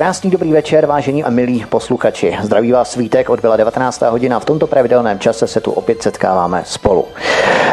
[0.00, 2.36] Krásný dobrý večer, vážení a milí posluchači.
[2.42, 4.02] Zdraví vás svítek, odbyla 19.
[4.02, 4.40] hodina.
[4.40, 7.04] V tomto pravidelném čase se tu opět setkáváme spolu.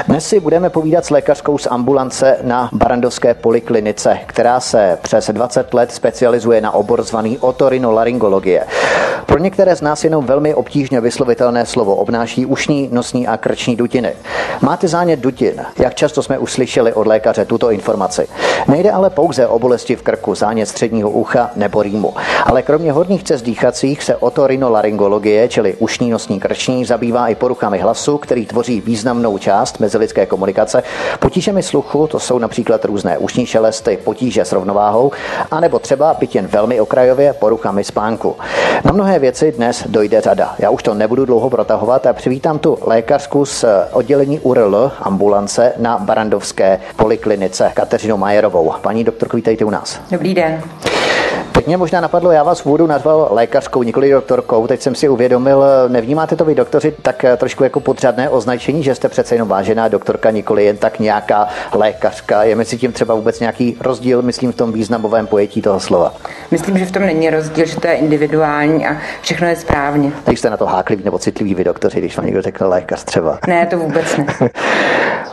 [0.07, 5.73] Dnes si budeme povídat s lékařskou z ambulance na Barandovské poliklinice, která se přes 20
[5.73, 8.65] let specializuje na obor zvaný otorinolaryngologie.
[9.25, 14.13] Pro některé z nás jenom velmi obtížně vyslovitelné slovo obnáší ušní, nosní a krční dutiny.
[14.61, 15.65] Máte zánět dutin?
[15.79, 18.27] Jak často jsme uslyšeli od lékaře tuto informaci?
[18.67, 22.13] Nejde ale pouze o bolesti v krku, zánět středního ucha nebo rýmu.
[22.45, 28.17] Ale kromě horních cest dýchacích se otorinolaryngologie, čili ušní, nosní, krční, zabývá i poruchami hlasu,
[28.17, 30.83] který tvoří významnou část mezilidské komunikace.
[31.19, 35.11] Potížemi sluchu, to jsou například různé ušní šelesty, potíže s rovnováhou,
[35.51, 38.35] anebo třeba, byť jen velmi okrajově, poruchami spánku.
[38.83, 40.55] Na mnohé věci dnes dojde řada.
[40.59, 45.97] Já už to nebudu dlouho protahovat a přivítám tu lékařku z oddělení URL ambulance na
[45.97, 48.73] Barandovské poliklinice Kateřinu Majerovou.
[48.81, 50.01] Paní doktorko, vítejte u nás.
[50.11, 50.61] Dobrý den.
[51.57, 54.67] Teď mě možná napadlo, já vás v úvodu nazval lékařkou, nikoli doktorkou.
[54.67, 59.09] Teď jsem si uvědomil, nevnímáte to vy doktoři tak trošku jako podřadné označení, že jste
[59.09, 62.43] přece jenom vážená doktorka, nikoli jen tak nějaká lékařka.
[62.43, 66.13] Je mezi tím třeba vůbec nějaký rozdíl, myslím, v tom významovém pojetí toho slova?
[66.51, 70.11] Myslím, že v tom není rozdíl, že to je individuální a všechno je správně.
[70.23, 73.39] Takže jste na to háklivý nebo citlivý vy doktoři, když vám někdo řekne lékař třeba?
[73.47, 74.25] Ne, to vůbec ne.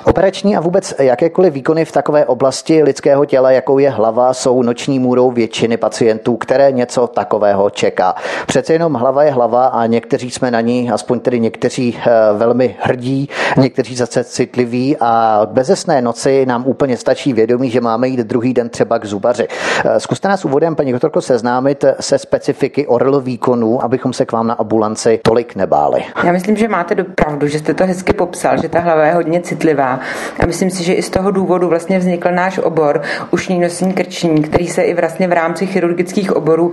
[0.05, 4.99] Operační a vůbec jakékoliv výkony v takové oblasti lidského těla, jakou je hlava, jsou noční
[4.99, 8.15] můrou většiny pacientů, které něco takového čeká.
[8.47, 12.77] Přece jenom hlava je hlava a někteří jsme na ní, aspoň tedy někteří eh, velmi
[12.81, 18.55] hrdí, někteří zase citliví a bezesné noci nám úplně stačí vědomí, že máme jít druhý
[18.55, 19.49] den třeba k zubaři.
[19.85, 24.47] Eh, zkuste nás úvodem, paní doktorko, seznámit se specifiky orl výkonů, abychom se k vám
[24.47, 26.05] na ambulanci tolik nebáli.
[26.25, 29.41] Já myslím, že máte pravdu, že jste to hezky popsal, že ta hlava je hodně
[29.41, 30.01] citlivá
[30.41, 34.43] a myslím si, že i z toho důvodu vlastně vznikl náš obor ušní nosní krční,
[34.43, 36.73] který se i vlastně v rámci chirurgických oborů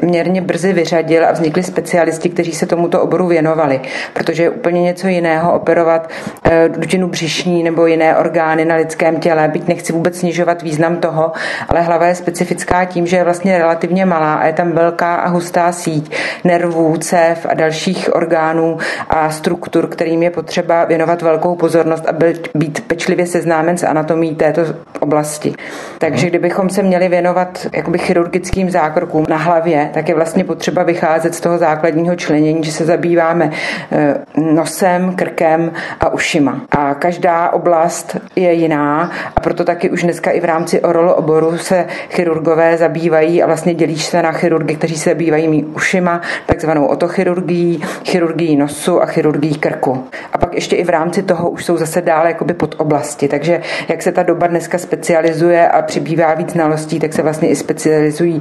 [0.00, 3.80] poměrně brzy vyřadil a vznikli specialisti, kteří se tomuto oboru věnovali,
[4.12, 6.10] protože je úplně něco jiného operovat
[6.44, 11.32] eh, dutinu břišní nebo jiné orgány na lidském těle, byť nechci vůbec snižovat význam toho,
[11.68, 15.28] ale hlava je specifická tím, že je vlastně relativně malá a je tam velká a
[15.28, 16.12] hustá síť
[16.44, 18.78] nervů, cév a dalších orgánů
[19.08, 24.62] a struktur, kterým je potřeba věnovat velkou pozornost, aby být pečlivě seznámen s anatomí této
[25.00, 25.54] oblasti.
[25.98, 31.34] Takže kdybychom se měli věnovat jakoby chirurgickým zákrokům na hlavě, tak je vlastně potřeba vycházet
[31.34, 33.50] z toho základního členění, že se zabýváme
[33.92, 36.60] eh, nosem, krkem a ušima.
[36.70, 41.58] A každá oblast je jiná a proto taky už dneska i v rámci orolo oboru
[41.58, 47.82] se chirurgové zabývají a vlastně dělí se na chirurgy, kteří se zabývají ušima, takzvanou otochirurgií,
[48.04, 50.04] chirurgií nosu a chirurgií krku.
[50.32, 53.28] A pak ještě i v rámci toho už jsou zase dále jakoby pod oblasti.
[53.28, 57.56] Takže jak se ta doba dneska specializuje a přibývá víc znalostí, tak se vlastně i
[57.56, 58.40] specializují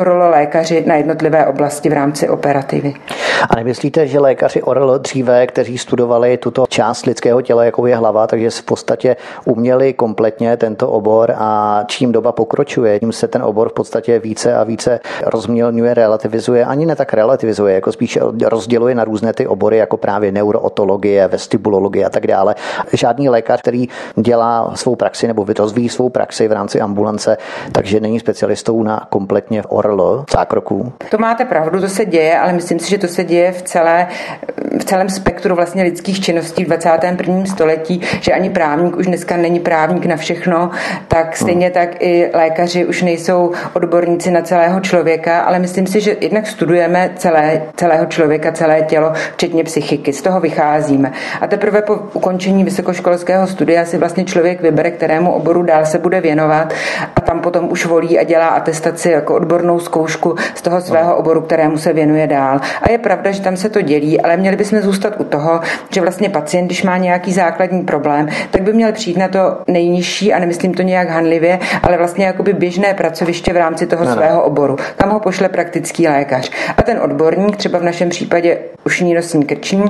[0.00, 2.94] orolo lékaři na jednotlivé oblasti v rámci operativy.
[3.50, 8.26] A nemyslíte, že lékaři orolo dříve, kteří studovali tuto část lidského těla, jakou je hlava,
[8.26, 13.68] takže v podstatě uměli kompletně tento obor a čím doba pokročuje, tím se ten obor
[13.68, 19.04] v podstatě více a více rozmělňuje, relativizuje, ani ne tak relativizuje, jako spíš rozděluje na
[19.04, 22.54] různé ty obory, jako právě neurootologie, vestibulologie a tak dále.
[22.92, 27.36] Žádný lékař, který dělá svou praxi nebo rozvíjí svou praxi v rámci ambulance,
[27.72, 29.89] takže není specialistou na kompletně ORL
[30.32, 30.92] zákroků.
[31.10, 34.06] To máte pravdu, to se děje, ale myslím si, že to se děje v, celé,
[34.80, 37.46] v celém spektru vlastně lidských činností v 21.
[37.46, 40.70] století, že ani právník už dneska není právník na všechno,
[41.08, 41.74] tak stejně hmm.
[41.74, 47.10] tak i lékaři už nejsou odborníci na celého člověka, ale myslím si, že jednak studujeme
[47.16, 50.12] celé, celého člověka, celé tělo, včetně psychiky.
[50.12, 51.12] Z toho vycházíme.
[51.40, 56.20] A teprve po ukončení vysokoškolského studia si vlastně člověk vybere, kterému oboru dál se bude
[56.20, 56.72] věnovat
[57.16, 61.40] a tam potom už volí a dělá atestaci jako odbornou zkoušku z toho svého oboru,
[61.40, 62.60] kterému se věnuje dál.
[62.82, 65.60] A je pravda, že tam se to dělí, ale měli bychom zůstat u toho,
[65.90, 70.32] že vlastně pacient, když má nějaký základní problém, tak by měl přijít na to nejnižší,
[70.32, 74.42] a nemyslím to nějak hanlivě, ale vlastně jakoby běžné pracoviště v rámci toho no, svého
[74.42, 74.76] oboru.
[74.96, 76.50] Tam ho pošle praktický lékař.
[76.76, 79.84] A ten odborník, třeba v našem případě ušní nosní krční,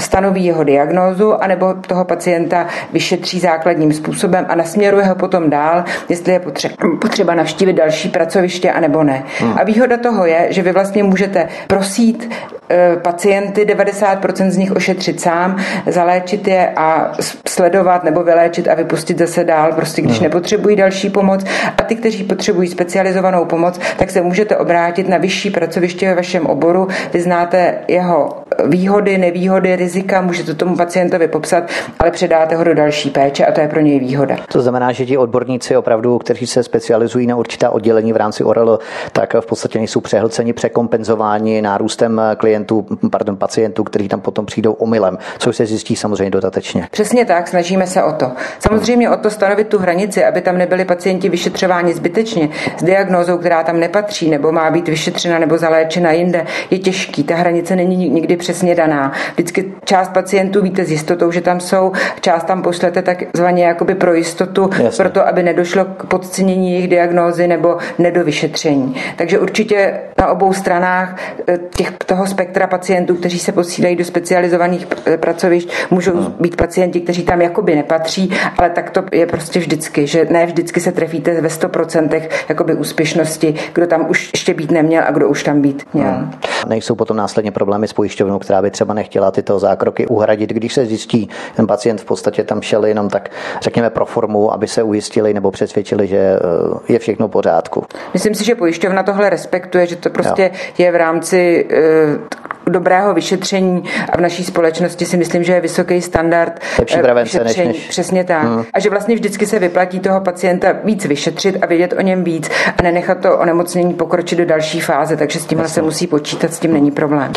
[0.00, 6.32] stanoví jeho diagnózu, anebo toho pacienta vyšetří základním způsobem a nasměruje ho potom dál, jestli
[6.32, 9.22] je potřeba, potřeba navštívit další pracoviště, anebo ne.
[9.38, 9.58] Hmm.
[9.58, 12.30] A výhoda toho je, že vy vlastně můžete prosít
[12.70, 15.56] e, pacienty, 90% z nich ošetřit sám,
[15.86, 17.12] zaléčit je a
[17.48, 20.24] sledovat nebo vyléčit a vypustit zase dál, prostě když hmm.
[20.24, 21.44] nepotřebují další pomoc.
[21.78, 26.46] A ty, kteří potřebují specializovanou pomoc, tak se můžete obrátit na vyšší pracoviště ve vašem
[26.46, 26.88] oboru.
[27.12, 31.64] Vy znáte jeho výhody, nevýhody, rizika, můžete tomu pacientovi popsat,
[31.98, 34.36] ale předáte ho do další péče a to je pro něj výhoda.
[34.48, 38.78] To znamená, že ti odborníci opravdu, kteří se specializují na určitá oddělení v rámci ORL,
[39.16, 45.18] tak v podstatě nejsou přehlceni, překompenzováni nárůstem klientů, pardon, pacientů, kteří tam potom přijdou omylem,
[45.38, 46.88] což se zjistí samozřejmě dodatečně.
[46.90, 48.32] Přesně tak, snažíme se o to.
[48.58, 52.48] Samozřejmě o to stanovit tu hranici, aby tam nebyli pacienti vyšetřováni zbytečně
[52.78, 57.24] s diagnózou, která tam nepatří, nebo má být vyšetřena nebo zaléčena jinde, je těžký.
[57.24, 59.12] Ta hranice není nikdy přesně daná.
[59.32, 64.14] Vždycky část pacientů víte s jistotou, že tam jsou, část tam pošlete takzvaně jakoby pro
[64.14, 65.04] jistotu, Jasně.
[65.04, 68.96] proto aby nedošlo k podcenění jejich diagnózy nebo nedovyšetření.
[69.16, 71.16] Takže určitě na obou stranách
[71.48, 76.34] eh, těch, toho spektra pacientů, kteří se posílají do specializovaných eh, pracovišť, můžou hmm.
[76.40, 80.80] být pacienti, kteří tam jakoby nepatří, ale tak to je prostě vždycky, že ne vždycky
[80.80, 85.42] se trefíte ve 100% jakoby úspěšnosti, kdo tam už ještě být neměl a kdo už
[85.42, 86.10] tam být měl.
[86.10, 86.30] Hmm.
[86.68, 90.86] Nejsou potom následně problémy s pojišťovnou, která by třeba nechtěla tyto zákroky uhradit, když se
[90.86, 93.28] zjistí, ten pacient v podstatě tam šel jenom tak,
[93.60, 97.84] řekněme, pro formu, aby se ujistili nebo přesvědčili, že eh, je všechno v pořádku.
[98.12, 100.58] Myslím si, že pojišťovna tohle respektuje, že to prostě jo.
[100.78, 102.26] je v rámci uh,
[102.66, 107.38] dobrého vyšetření a v naší společnosti si myslím, že je vysoký standard Lepší eh, prevence
[107.38, 107.68] vyšetření.
[107.68, 107.88] Než, než...
[107.88, 108.42] Přesně tak.
[108.42, 108.64] Hmm.
[108.72, 112.50] A že vlastně vždycky se vyplatí toho pacienta víc vyšetřit a vědět o něm víc
[112.78, 116.58] a nenechat to onemocnění pokročit do další fáze, takže s tímhle se musí počítat, s
[116.58, 117.32] tím není problém.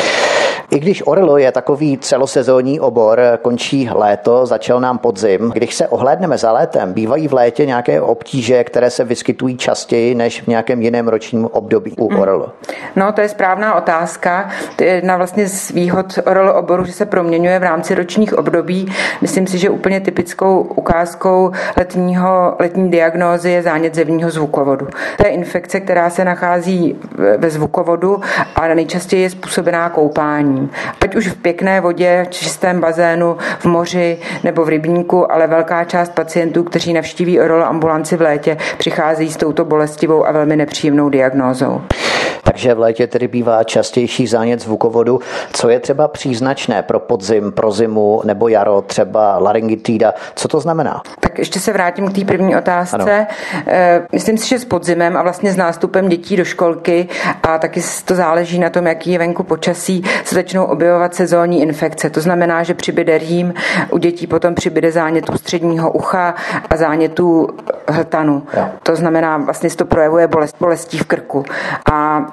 [0.72, 5.52] I když Orlo je takový celosezónní obor, končí léto, začal nám podzim.
[5.54, 10.42] Když se ohlédneme za létem, bývají v létě nějaké obtíže, které se vyskytují častěji než
[10.42, 12.20] v nějakém jiném ročním období u mm.
[12.20, 12.50] Orlo?
[12.96, 14.50] No, to je správná otázka.
[14.76, 18.94] To je jedna vlastně z výhod Orlo oboru, že se proměňuje v rámci ročních období.
[19.22, 24.88] Myslím si, že úplně typickou ukázkou letního, letní diagnózy je zánět zevního zvukovodu.
[25.18, 26.96] To je infekce, která se nachází
[27.38, 28.22] ve zvukovodu
[28.56, 30.70] a nejčastěji je způsobená koupání koupením.
[31.02, 36.12] Ať už v pěkné vodě, čistém bazénu, v moři nebo v rybníku, ale velká část
[36.14, 41.82] pacientů, kteří navštíví orolo ambulanci v létě, přicházejí s touto bolestivou a velmi nepříjemnou diagnózou
[42.60, 45.20] takže v létě tedy bývá častější zánět zvukovodu.
[45.54, 50.14] Co je třeba příznačné pro podzim, pro zimu nebo jaro, třeba laryngitída?
[50.36, 51.02] Co to znamená?
[51.20, 52.96] Tak ještě se vrátím k té první otázce.
[52.96, 53.28] Ano.
[53.68, 57.08] Eh, myslím si, že s podzimem a vlastně s nástupem dětí do školky
[57.44, 62.10] a taky to záleží na tom, jaký je venku počasí, se začnou objevovat sezónní infekce.
[62.10, 63.54] To znamená, že přibyde rým,
[63.90, 66.36] u dětí potom přibyde zánětů středního ucha
[66.70, 67.48] a zánětů
[67.88, 68.44] hltanu.
[68.58, 68.66] Jo.
[68.84, 71.46] To znamená, vlastně se to projevuje bolest, bolestí v krku.
[71.92, 72.26] A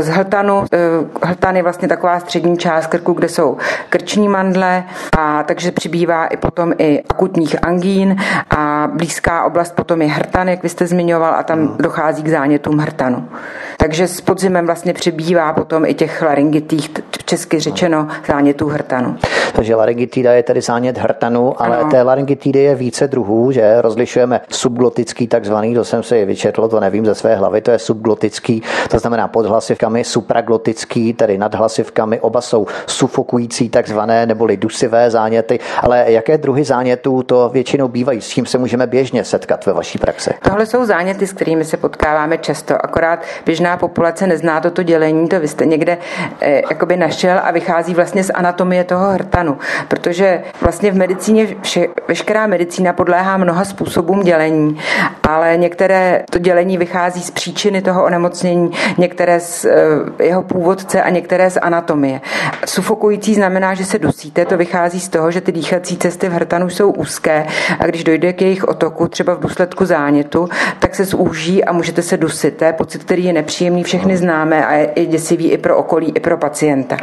[0.00, 0.64] z hltanu.
[0.72, 0.78] Eh,
[1.22, 3.56] hltan je vlastně taková střední část krku, kde jsou
[3.88, 4.84] krční mandle,
[5.18, 8.16] a takže přibývá i potom i akutních angín
[8.50, 8.61] a
[8.96, 11.76] blízká oblast potom je hrtan, jak vy jste zmiňoval, a tam hmm.
[11.78, 13.28] dochází k zánětům hrtanu.
[13.76, 16.90] Takže s podzimem vlastně přibývá potom i těch laryngitých,
[17.24, 19.16] česky řečeno, zánětů hrtanu.
[19.52, 21.90] Takže laryngitida je tedy zánět hrtanu, ale ano.
[21.90, 27.06] té laryngitidy je více druhů, že rozlišujeme subglotický takzvaný, to jsem si vyčetl, to nevím
[27.06, 32.40] ze své hlavy, to je subglotický, to znamená pod hlasivkami, supraglotický, tedy nad hlasivkami, oba
[32.40, 38.46] jsou sufokující takzvané neboli dusivé záněty, ale jaké druhy zánětů to většinou bývají, s tím
[38.46, 40.30] se můžeme běžně setkat ve vaší praxi?
[40.42, 45.40] Tohle jsou záněty, s kterými se potkáváme často, akorát běžná populace nezná toto dělení, to
[45.40, 45.98] vy jste někde
[46.40, 49.58] eh, jakoby našel a vychází vlastně z anatomie toho hrtanu,
[49.88, 54.78] protože vlastně v medicíně vše, veškerá medicína podléhá mnoha způsobům dělení,
[55.22, 61.10] ale některé to dělení vychází z příčiny toho onemocnění, některé z eh, jeho původce a
[61.10, 62.20] některé z anatomie.
[62.66, 66.68] Sufokující znamená, že se dusíte, to vychází z toho, že ty dýchací cesty v hrtanu
[66.68, 67.46] jsou úzké
[67.80, 70.48] a když dojde k jejich otoku, třeba v důsledku zánětu,
[70.78, 72.56] tak se zúží a můžete se dusit.
[72.56, 76.20] To je pocit, který je nepříjemný, všechny známe a je děsivý i pro okolí, i
[76.20, 76.96] pro pacienta.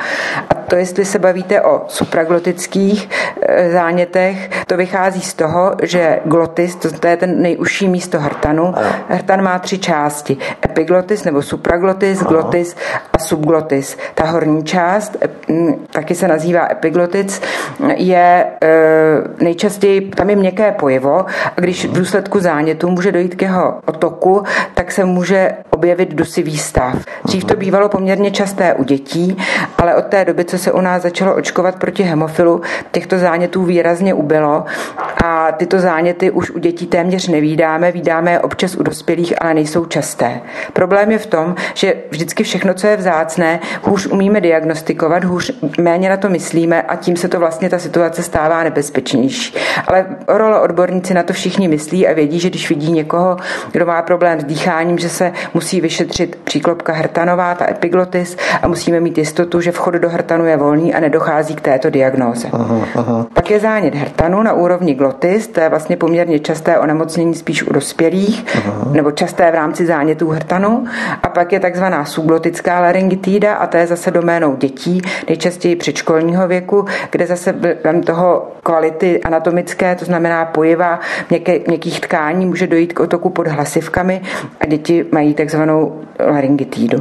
[0.50, 3.10] A to, jestli se bavíte o supraglotických
[3.42, 8.74] eh, zánětech, to vychází z toho, že glotis, to, je ten nejužší místo hrtanu,
[9.10, 10.38] hrtan má tři části.
[10.66, 12.76] Epiglotis nebo supraglotis, glotis
[13.14, 13.98] a subglotis.
[14.14, 15.18] Ta horní část,
[15.92, 17.42] taky se nazývá epiglotis,
[17.96, 21.26] je eh, nejčastěji, tam je měkké pojivo
[21.58, 26.58] a když v důsledku zánětu může dojít k jeho otoku, tak se může objevit dusivý
[26.58, 26.96] stav.
[27.26, 29.38] Dřív to bývalo poměrně časté u dětí,
[29.78, 32.62] ale od té doby, co se u nás začalo očkovat proti hemofilu,
[32.92, 34.66] těchto zánětů výrazně ubylo
[35.24, 39.86] a tyto záněty už u dětí téměř nevídáme, vídáme je občas u dospělých, ale nejsou
[39.86, 40.42] časté.
[40.74, 46.10] Problém je v tom, že vždycky všechno, co je vzácné, hůř umíme diagnostikovat, hůř méně
[46.10, 49.56] na to myslíme a tím se to vlastně ta situace stává nebezpečnější.
[49.88, 53.38] Ale role odborníci na to všichni myslí a vědí, že když vidí někoho,
[53.72, 59.00] kdo má problém s dýcháním, že se musí vyšetřit příklopka hrtanová, ta epiglotis a musíme
[59.00, 62.48] mít jistotu, že vchod do hrtanu je volný a nedochází k této diagnóze.
[62.52, 63.26] Aha, aha.
[63.34, 67.74] Pak je zánět hrtanu na úrovni glotis, to je vlastně poměrně časté onemocnění spíš u
[67.74, 68.92] dospělých, aha.
[68.92, 70.86] nebo časté v rámci zánětů hrtanu.
[71.24, 76.86] A pak je takzvaná subglotická laryngitída a to je zase doménou dětí, nejčastěji předškolního věku,
[77.12, 77.56] kde zase
[78.06, 84.22] toho kvality anatomické, to znamená pojiva měkké, měkkých tkání, může dojít k otoku pod hlasivkami
[84.62, 87.00] a děti mají takzvanou laryngitídu.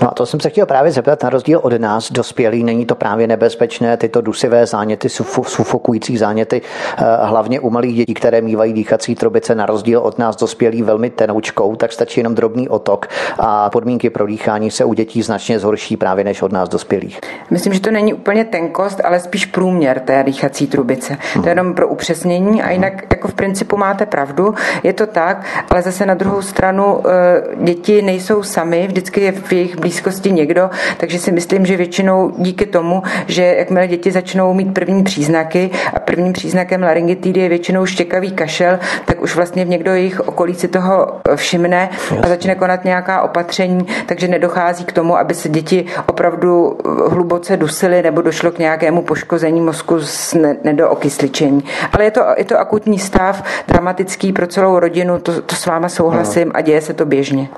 [0.00, 2.12] No a to jsem se chtěl právě zeptat, na rozdíl od nás,
[2.60, 8.14] dospělí, není to právě nebezpečné, tyto dusivé záněty, sufokující záněty, eh, hlavně u malých dětí,
[8.14, 12.68] které mývají dýchací trubice, na rozdíl od nás dospělí velmi tenoučkou, tak stačí jenom drobný
[12.68, 13.06] otok
[13.38, 17.20] a podmínky pro dýchání se u dětí značně zhorší právě než od nás dospělých.
[17.50, 21.16] Myslím, že to není úplně tenkost, ale spíš průměr té dýchací trubice.
[21.34, 21.42] Hmm.
[21.42, 25.44] To je jenom pro upřesnění a jinak jako v principu máte pravdu, je to tak,
[25.70, 30.70] ale zase na druhou stranu eh, děti nejsou sami, vždycky je v jejich blízkosti někdo,
[30.96, 36.00] takže si myslím, že většinou díky tomu, že jakmile děti začnou mít první příznaky a
[36.00, 40.68] prvním příznakem laryngitidy je většinou štěkavý kašel, tak už vlastně v někdo jejich okolí si
[40.68, 41.88] toho všimne
[42.22, 46.78] a začne konat nějaká opatření, takže nedochází k tomu, aby se děti opravdu
[47.08, 51.64] hluboce dusily nebo došlo k nějakému poškození mozku z nedookysličení.
[51.92, 55.88] Ale je to, je to akutní stav, dramatický pro celou rodinu, to, to s váma
[55.88, 57.48] souhlasím a děje se to běžně.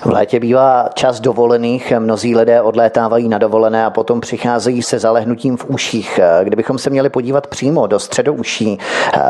[0.00, 5.56] V létě bývá čas dovolených, mnozí lidé odlétávají na dovolené a potom přicházejí se zalehnutím
[5.56, 6.20] v uších.
[6.44, 8.78] Kdybychom se měli podívat přímo do středu uší,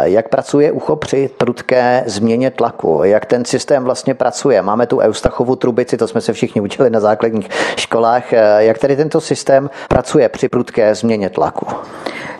[0.02, 4.62] jak pracuje ucho při prudké změně tlaku, jak ten systém vlastně pracuje.
[4.62, 8.32] Máme tu Eustachovu trubici, to jsme se všichni učili na základních školách.
[8.58, 11.66] Jak tedy tento systém pracuje při prudké změně tlaku?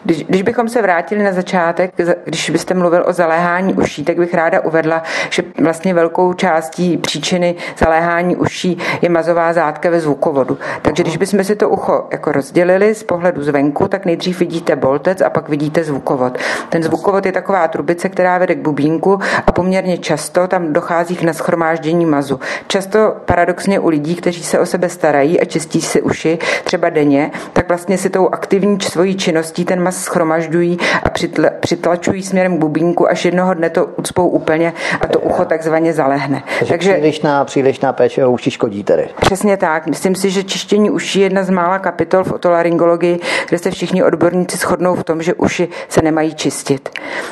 [0.07, 1.95] Když, když bychom se vrátili na začátek,
[2.25, 7.55] když byste mluvil o zaléhání uší, tak bych ráda uvedla, že vlastně velkou částí příčiny
[7.79, 10.59] zaléhání uší je mazová zátka ve zvukovodu.
[10.83, 15.21] Takže když bychom si to ucho jako rozdělili z pohledu zvenku, tak nejdřív vidíte boltec
[15.21, 16.39] a pak vidíte zvukovod.
[16.69, 21.23] Ten zvukovod je taková trubice, která vede k bubínku a poměrně často tam dochází k
[21.23, 22.41] naschromáždění mazu.
[22.67, 27.31] Často paradoxně u lidí, kteří se o sebe starají a čistí si uši, třeba denně,
[27.53, 32.61] tak vlastně si tou aktivní svojí činností ten maz schromažďují a přitla, přitlačují směrem k
[32.61, 36.43] bubínku, až jednoho dne to ucpou úplně a to ucho takzvaně zalehne.
[36.59, 39.09] Takže, Takže přílišná, přílišná péče o uši škodí tedy.
[39.21, 39.87] Přesně tak.
[39.87, 44.03] Myslím si, že čištění uší je jedna z mála kapitol v otolaryngologii, kde se všichni
[44.03, 46.88] odborníci shodnou v tom, že uši se nemají čistit.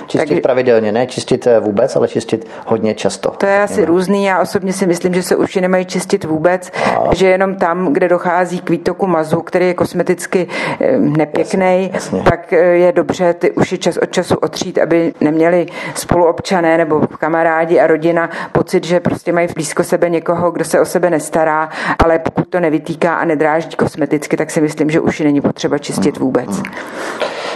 [0.07, 3.31] Čistit tak, pravidelně, ne čistit eh, vůbec, ale čistit hodně často.
[3.31, 4.25] To je asi různý.
[4.25, 6.71] Já osobně si myslím, že se uši nemají čistit vůbec,
[7.11, 7.15] a...
[7.15, 10.47] že jenom tam, kde dochází k výtoku mazu, který je kosmeticky
[10.81, 11.93] eh, nepěkný,
[12.25, 17.87] tak je dobře ty uši čas od času otřít, aby neměli spoluobčané nebo kamarádi a
[17.87, 21.69] rodina pocit, že prostě mají blízko sebe někoho, kdo se o sebe nestará,
[22.05, 26.19] ale pokud to nevytýká a nedráždí kosmeticky, tak si myslím, že uši není potřeba čistit
[26.19, 26.63] vůbec.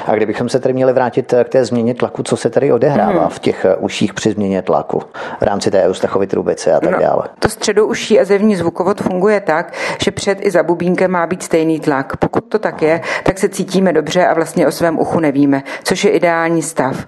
[0.09, 3.29] A kdybychom se tedy měli vrátit k té změně tlaku, co se tady odehrává hmm.
[3.29, 5.03] v těch uších při změně tlaku
[5.41, 7.23] v rámci té Eustachovy trubice a tak no, dále?
[7.38, 9.73] To středouší a zevní zvukovod funguje tak,
[10.03, 12.17] že před i za bubínkem má být stejný tlak.
[12.17, 16.05] Pokud to tak je, tak se cítíme dobře a vlastně o svém uchu nevíme, což
[16.05, 17.07] je ideální stav.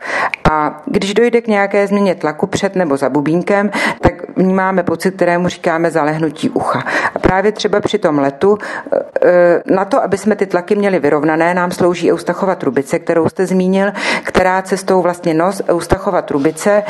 [0.50, 4.09] A když dojde k nějaké změně tlaku před nebo za bubínkem, tak
[4.40, 6.82] vnímáme pocit, kterému říkáme zalehnutí ucha.
[7.14, 8.58] A právě třeba při tom letu,
[8.92, 13.28] e, e, na to, aby jsme ty tlaky měli vyrovnané, nám slouží Eustachova trubice, kterou
[13.28, 13.92] jste zmínil,
[14.22, 16.82] která cestou vlastně nos Eustachova trubice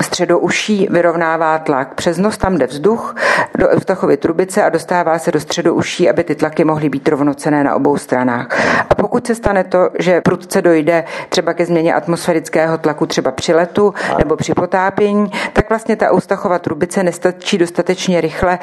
[0.00, 1.94] středouší vyrovnává tlak.
[1.94, 3.14] Přes nos tam jde vzduch
[3.58, 7.74] do Eustachovy trubice a dostává se do středouší, aby ty tlaky mohly být rovnocené na
[7.74, 8.46] obou stranách.
[8.90, 13.54] A pokud se stane to, že prudce dojde třeba ke změně atmosférického tlaku třeba při
[13.54, 18.58] letu nebo při potápění, tak vlastně ta Eustachova trubice nestačí dostatečně rychle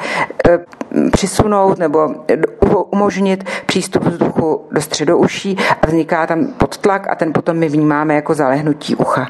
[0.48, 0.58] e,
[1.10, 2.08] přisunout nebo
[2.90, 8.34] umožnit přístup vzduchu do středouší a vzniká tam podtlak a ten potom my vnímáme jako
[8.34, 9.28] zalehnutí ucha.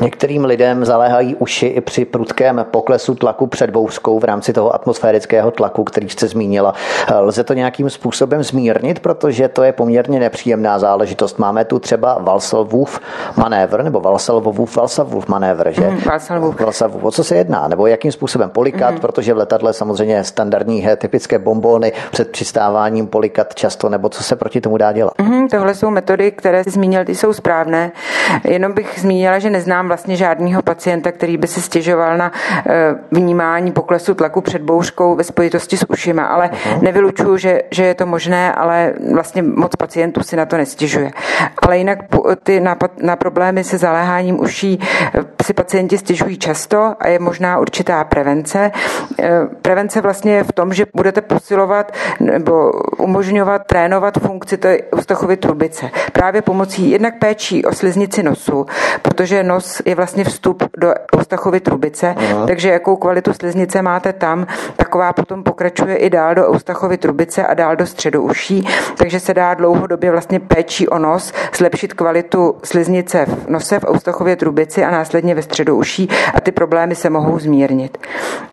[0.00, 5.50] Některým lidem zaléhají uši i při prudkém poklesu tlaku před bouřkou v rámci toho atmosférického
[5.50, 6.74] tlaku, který jste zmínila.
[7.20, 11.38] Lze to nějakým způsobem zmírnit, protože to je poměrně nepříjemná záležitost.
[11.38, 13.00] Máme tu třeba Valsalvův
[13.36, 15.88] manévr, nebo Valsalvův, Valsalvův manévr, že?
[15.88, 16.60] Mm, Valsalvův.
[16.60, 17.04] Valsalvův.
[17.04, 17.68] O co se jedná?
[17.68, 19.00] Nebo jakým způsobem polikat, mm.
[19.00, 24.60] protože v letadle samozřejmě standardní typické bombony před přistáváním polikat často, nebo co se proti
[24.60, 25.12] tomu dá dělat?
[25.18, 27.92] Mm, tohle jsou metody, které jsi zmínil, ty jsou správné.
[28.44, 32.32] Jenom bych zmínila, že neznám vlastně žádného pacienta, který by si stěžoval na
[32.66, 36.82] eh, vnímání poklesu tlaku před bouřkou ve spojitosti s ušima, ale uh-huh.
[36.82, 41.10] nevylučuju, že, že je to možné, ale vlastně moc pacientů si na to nestěžuje.
[41.62, 41.98] Ale jinak
[42.42, 44.80] ty na, na problémy se zaléháním uší
[45.14, 48.70] eh, si pacienti stěžují často a je možná určitá prevence.
[49.22, 49.30] Eh,
[49.62, 55.90] prevence vlastně je v tom, že budete posilovat nebo umožňovat, trénovat funkci té ústachovy trubice.
[56.12, 58.66] Právě pomocí jednak péčí o sliznici nosu,
[59.02, 62.46] protože nos je vlastně vstup do Eustachovy trubice, Aha.
[62.46, 67.54] takže jakou kvalitu sliznice máte tam, taková potom pokračuje i dál do Eustachovy trubice a
[67.54, 73.26] dál do středu uší, takže se dá dlouhodobě vlastně péčí o nos zlepšit kvalitu sliznice
[73.26, 77.38] v nose v Eustachově trubici a následně ve středu uší a ty problémy se mohou
[77.38, 77.98] zmírnit.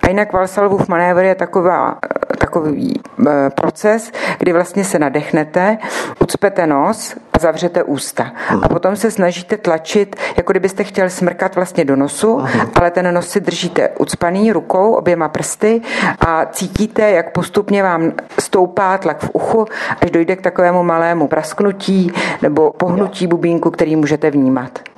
[0.01, 1.97] A jinak Valsalvův manévr je taková,
[2.37, 5.77] takový e, proces, kdy vlastně se nadechnete,
[6.19, 8.31] ucpete nos a zavřete ústa.
[8.61, 12.69] A potom se snažíte tlačit, jako kdybyste chtěl smrkat vlastně do nosu, Aha.
[12.75, 15.81] ale ten nos si držíte ucpaný rukou, oběma prsty
[16.19, 19.65] a cítíte, jak postupně vám stoupá tlak v uchu,
[20.01, 22.11] až dojde k takovému malému prasknutí
[22.41, 24.92] nebo pohnutí bubínku, který můžete vnímat.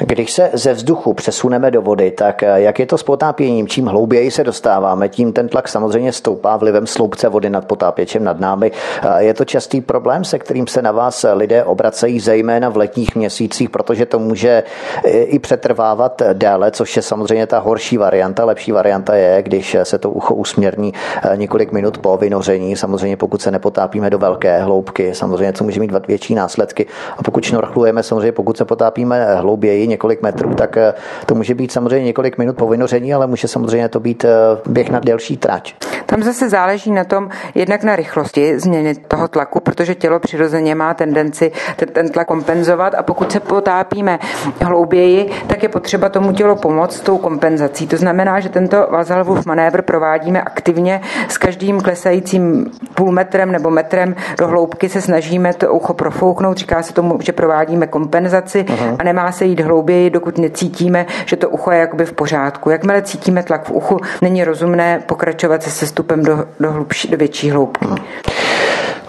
[0.00, 3.68] Když se ze vzduchu přesuneme do vody, tak eh, jak je to s potápěním?
[3.68, 8.40] Čím hlouběji se dostáváme, tím ten tlak samozřejmě stoupá vlivem sloupce vody nad potápěčem nad
[8.40, 8.72] námi.
[9.02, 13.16] Eh, je to častý problém, se kterým se na vás lidé obracejí, zejména v letních
[13.16, 14.62] měsících, protože to může
[15.04, 18.44] eh, i přetrvávat déle, což je samozřejmě ta horší varianta.
[18.44, 20.92] Lepší varianta je, když se to ucho usměrní
[21.36, 22.76] několik minut po vynoření.
[22.76, 26.86] Samozřejmě pokud se nepotápíme do velké hloubky, samozřejmě to může mít větší následky.
[27.18, 30.94] A pokud šnorchlujeme, samozřejmě pokud se potápíme hlouběji, několik metrů, tak eh,
[31.26, 34.28] to může být samozřejmě několik minut po vynoření, ale může samozřejmě to být eh,
[34.66, 35.74] běh na delší trať.
[36.06, 40.94] Tam zase záleží na tom, jednak na rychlosti změny toho tlaku, protože tělo přirozeně má
[40.94, 41.52] tendenci
[41.92, 44.18] ten tlak kompenzovat a pokud se potápíme
[44.60, 47.86] hlouběji, tak je potřeba tomu tělo pomoct tou kompenzací.
[47.86, 54.14] To znamená, že tento Valsalvův manévr provádíme aktivně s každým klesajícím půl metrem nebo metrem
[54.38, 56.56] do hloubky se snažíme to ucho profouknout.
[56.56, 58.96] Říká se tomu, že provádíme kompenzaci uh-huh.
[58.98, 59.75] a nemá se jít hlouběji,
[60.10, 62.70] dokud necítíme, že to ucho je jakoby v pořádku.
[62.70, 67.50] Jakmile cítíme tlak v uchu, není rozumné pokračovat se sestupem do, do, hlubší, do větší
[67.50, 67.86] hloubky.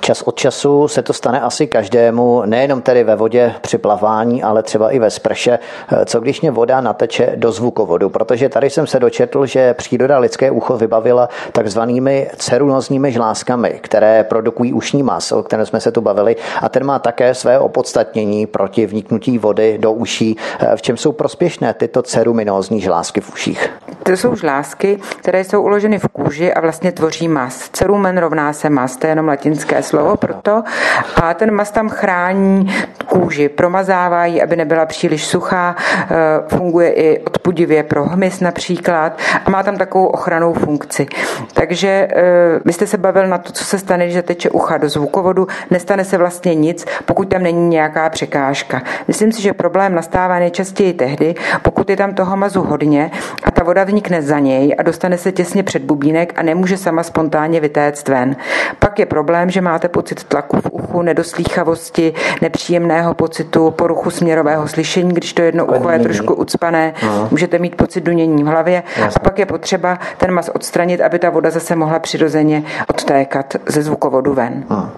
[0.07, 4.63] Čas od času se to stane asi každému, nejenom tedy ve vodě při plavání, ale
[4.63, 5.59] třeba i ve sprše.
[6.05, 8.09] Co když mě voda nateče do zvukovodu?
[8.09, 14.73] Protože tady jsem se dočetl, že příroda lidské ucho vybavila takzvanými cerulozními žláskami, které produkují
[14.73, 18.85] ušní maso, o kterém jsme se tu bavili, a ten má také své opodstatnění proti
[18.85, 20.37] vniknutí vody do uší.
[20.75, 23.69] V čem jsou prospěšné tyto ceruminózní žlásky v uších?
[24.03, 27.69] To jsou žlásky, které jsou uloženy v kůži a vlastně tvoří mas.
[27.69, 30.63] Cerumen rovná se mas, to je jenom latinské slovo slovo proto.
[31.15, 32.69] A ten mas tam chrání
[33.05, 36.15] kůži, promazává ji, aby nebyla příliš suchá, eh,
[36.47, 41.07] funguje i odpudivě pro hmyz například a má tam takovou ochranou funkci.
[41.53, 44.89] Takže eh, vy jste se bavil na to, co se stane, že teče ucha do
[44.89, 48.81] zvukovodu, nestane se vlastně nic, pokud tam není nějaká překážka.
[49.07, 53.11] Myslím si, že problém nastává nejčastěji tehdy, pokud je tam toho mazu hodně
[53.43, 57.03] a ta voda vnikne za něj a dostane se těsně před bubínek a nemůže sama
[57.03, 58.35] spontánně vytéct ven.
[58.79, 64.67] Pak je problém, že máte máte pocit tlaku v uchu, nedoslýchavosti, nepříjemného pocitu, poruchu směrového
[64.67, 67.27] slyšení, když to jedno ucho je trošku ucpané, Aha.
[67.31, 69.15] můžete mít pocit dunění v hlavě Jasně.
[69.15, 73.81] a pak je potřeba ten mas odstranit, aby ta voda zase mohla přirozeně odtékat ze
[73.81, 74.63] zvukovodu ven.
[74.69, 74.91] Aha.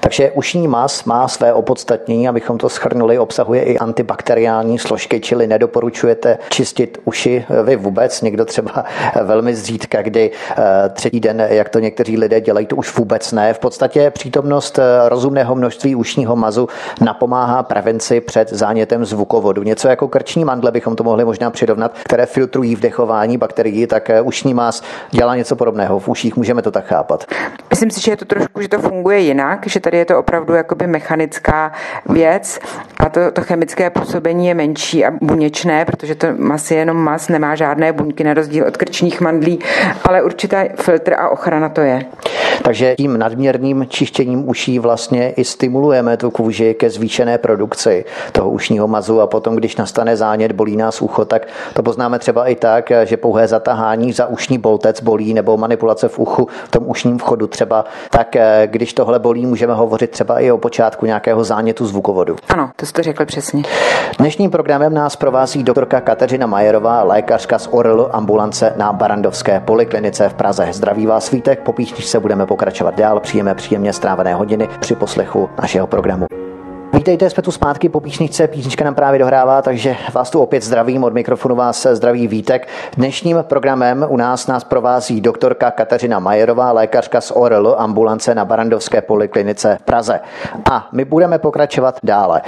[0.00, 6.38] Takže ušní mas má své opodstatnění, abychom to schrnuli, obsahuje i antibakteriální složky, čili nedoporučujete
[6.50, 8.84] čistit uši vy vůbec, někdo třeba
[9.22, 10.54] velmi zřídka, kdy eh,
[10.88, 13.54] třetí den, jak to někteří lidé dělají, to už vůbec ne.
[13.54, 16.68] V podstatě přítomnost eh, rozumného množství ušního mazu
[17.00, 19.62] napomáhá prevenci před zánětem zvukovodu.
[19.62, 24.20] Něco jako krční mandle bychom to mohli možná přirovnat, které filtrují vdechování bakterií, tak eh,
[24.20, 25.98] ušní mas dělá něco podobného.
[25.98, 27.24] V uších můžeme to tak chápat.
[27.70, 30.54] Myslím si, že je to trošku, že to funguje jinak, že tady je to opravdu
[30.54, 31.72] jakoby mechanická
[32.08, 32.60] věc
[32.98, 37.28] a to, to chemické působení je menší a buněčné, protože to mas je jenom mas,
[37.28, 39.58] nemá žádné buňky na rozdíl od krčních mandlí,
[40.04, 42.04] ale určitý filtr a ochrana to je.
[42.68, 48.88] Takže tím nadměrným čištěním uší vlastně i stimulujeme tu kůži ke zvýšené produkci toho ušního
[48.88, 52.92] mazu a potom, když nastane zánět, bolí nás ucho, tak to poznáme třeba i tak,
[53.04, 57.46] že pouhé zatahání za ušní boltec bolí nebo manipulace v uchu, v tom ušním vchodu
[57.46, 62.36] třeba, tak eh, když tohle bolí, můžeme hovořit třeba i o počátku nějakého zánětu zvukovodu.
[62.48, 63.62] Ano, to jste řekl přesně.
[64.18, 70.34] Dnešním programem nás provází doktorka Kateřina Majerová, lékařka z ORL ambulance na Barandovské poliklinice v
[70.34, 70.68] Praze.
[70.72, 72.57] Zdraví vás Vítek, po písničce budeme pokračovat
[72.96, 73.20] dál.
[73.20, 76.26] Přijeme příjemně strávené hodiny při poslechu našeho programu.
[76.92, 81.04] Vítejte, jsme tu zpátky po písničce, písnička nám právě dohrává, takže vás tu opět zdravím,
[81.04, 82.68] od mikrofonu vás zdraví Vítek.
[82.96, 89.02] Dnešním programem u nás nás provází doktorka Kateřina Majerová, lékařka z ORL ambulance na Barandovské
[89.02, 90.20] poliklinice v Praze.
[90.70, 92.42] A my budeme pokračovat dále.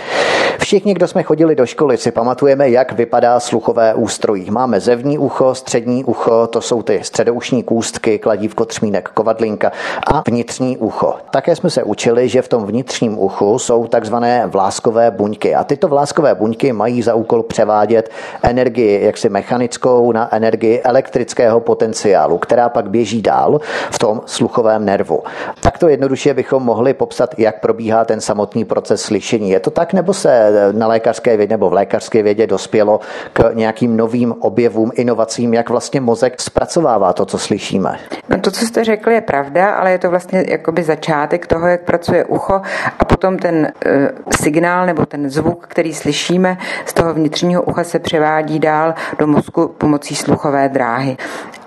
[0.58, 4.50] Všichni, kdo jsme chodili do školy, si pamatujeme, jak vypadá sluchové ústrojí.
[4.50, 9.72] Máme zevní ucho, střední ucho, to jsou ty středoušní kůstky, kladívko, třmínek, kovadlinka
[10.06, 11.14] a vnitřní ucho.
[11.30, 15.54] Také jsme se učili, že v tom vnitřním uchu jsou takzvané vláskové buňky.
[15.54, 18.10] A tyto vláskové buňky mají za úkol převádět
[18.42, 25.22] energii jaksi mechanickou na energii elektrického potenciálu, která pak běží dál v tom sluchovém nervu.
[25.60, 29.50] Takto jednoduše bychom mohli popsat, jak probíhá ten samotný proces slyšení.
[29.50, 33.00] Je to tak, nebo se na lékařské vědě nebo v lékařské vědě dospělo
[33.32, 37.98] k nějakým novým objevům, inovacím, jak vlastně mozek zpracovává to, co slyšíme?
[38.28, 41.84] No to, co jste řekl, je pravda, ale je to vlastně jakoby začátek toho, jak
[41.84, 42.60] pracuje ucho
[42.98, 44.10] a potom ten e,
[44.40, 49.68] signál nebo ten zvuk, který slyšíme z toho vnitřního ucha se převádí dál do mozku
[49.68, 51.16] pomocí sluchové dráhy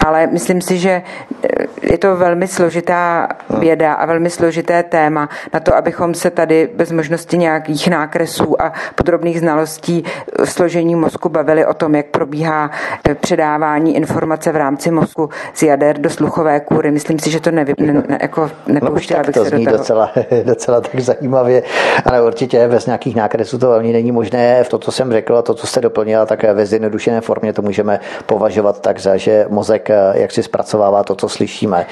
[0.05, 1.01] ale myslím si, že
[1.43, 1.47] eh,
[1.81, 3.27] je to velmi složitá
[3.59, 8.73] věda a velmi složité téma na to, abychom se tady bez možnosti nějakých nákresů a
[8.95, 10.03] podrobných znalostí
[10.45, 12.71] v složení mozku bavili o tom, jak probíhá
[13.19, 16.91] předávání informace v rámci mozku z jader do sluchové kůry.
[16.91, 19.77] Myslím si, že to nevy, ne, ne, jako nepouštěla no, bych to se do toho.
[19.77, 20.11] Docela,
[20.43, 21.63] docela tak zajímavě,
[22.05, 24.63] ale určitě bez nějakých nákresů to velmi není možné.
[24.63, 27.61] V to, co jsem řekl a to, co jste doplnila, tak ve zjednodušené formě to
[27.61, 31.85] můžeme považovat tak, za, že mozek jak si zpracovává to, co slyšíme.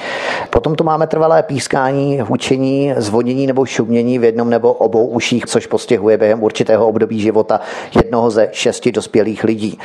[0.50, 5.66] Potom tu máme trvalé pískání, hučení, zvonění nebo šumění v jednom nebo obou uších, což
[5.66, 7.60] postihuje během určitého období života
[7.96, 9.78] jednoho ze šesti dospělých lidí.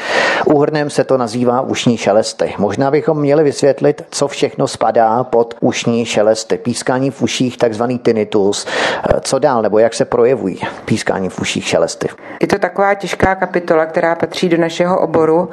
[0.45, 2.53] Úhrnem se to nazývá ušní šelesty.
[2.57, 6.57] Možná bychom měli vysvětlit, co všechno spadá pod ušní šelesty.
[6.57, 8.65] Pískání v uších, takzvaný tinnitus.
[8.67, 12.07] Eh, co dál, nebo jak se projevují pískání v uších šelesty?
[12.41, 15.49] Je to taková těžká kapitola, která patří do našeho oboru.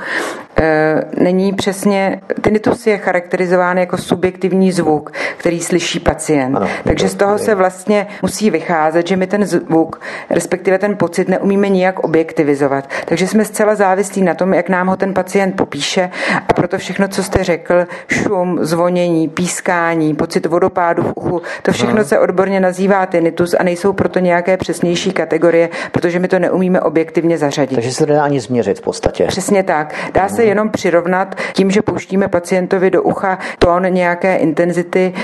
[0.60, 2.20] E, není přesně,
[2.54, 6.56] tinnitus je charakterizován jako subjektivní zvuk, který slyší pacient.
[6.56, 11.28] Ano, Takže z toho se vlastně musí vycházet, že my ten zvuk, respektive ten pocit,
[11.28, 12.88] neumíme nijak objektivizovat.
[13.04, 16.10] Takže jsme zcela závislí na tom, jak nám ho ten pacient popíše
[16.48, 17.74] a proto všechno, co jste řekl,
[18.08, 23.92] šum, zvonění, pískání, pocit vodopádu v uchu, to všechno se odborně nazývá tinnitus a nejsou
[23.92, 27.74] proto nějaké přesnější kategorie, protože my to neumíme objektivně zařadit.
[27.74, 29.26] Takže se to nedá ani změřit v podstatě.
[29.26, 29.94] Přesně tak.
[30.14, 35.14] Dá se jenom přirovnat tím, že pouštíme pacientovi do ucha tón nějaké intenzity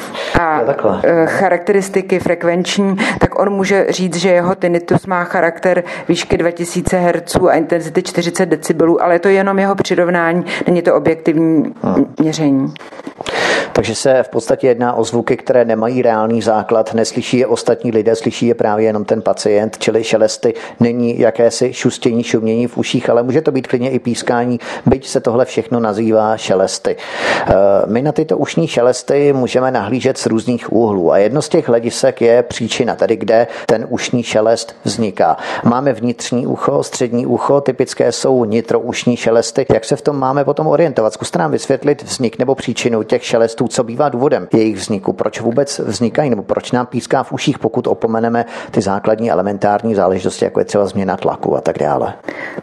[0.41, 0.61] a
[1.05, 7.37] eh, charakteristiky frekvenční, tak on může říct, že jeho tinnitus má charakter výšky 2000 Hz
[7.49, 12.15] a intenzity 40 decibelů, ale je to jenom jeho přirovnání, není to objektivní hmm.
[12.19, 12.75] měření.
[13.73, 18.17] Takže se v podstatě jedná o zvuky, které nemají reálný základ, neslyší je ostatní lidé,
[18.17, 23.23] slyší je právě jenom ten pacient, čili šelesty není jakési šustění, šumění v uších, ale
[23.23, 26.97] může to být klidně i pískání, byť se tohle všechno nazývá šelesty.
[27.47, 27.55] Eh,
[27.87, 32.21] my na tyto ušní šelesty můžeme nahlížet z různých úhlů a jedno z těch hledisek
[32.21, 35.37] je příčina, tedy kde ten ušní šelest vzniká.
[35.65, 39.67] Máme vnitřní ucho, střední ucho, typické jsou nitroušní šelesty.
[39.75, 41.13] Jak se v tom máme potom orientovat?
[41.13, 45.79] Zkuste nám vysvětlit vznik nebo příčinu těch šelestů, co bývá důvodem jejich vzniku, proč vůbec
[45.79, 50.65] vznikají, nebo proč nám píská v uších, pokud opomeneme ty základní elementární záležitosti, jako je
[50.65, 52.15] třeba změna tlaku a tak dále.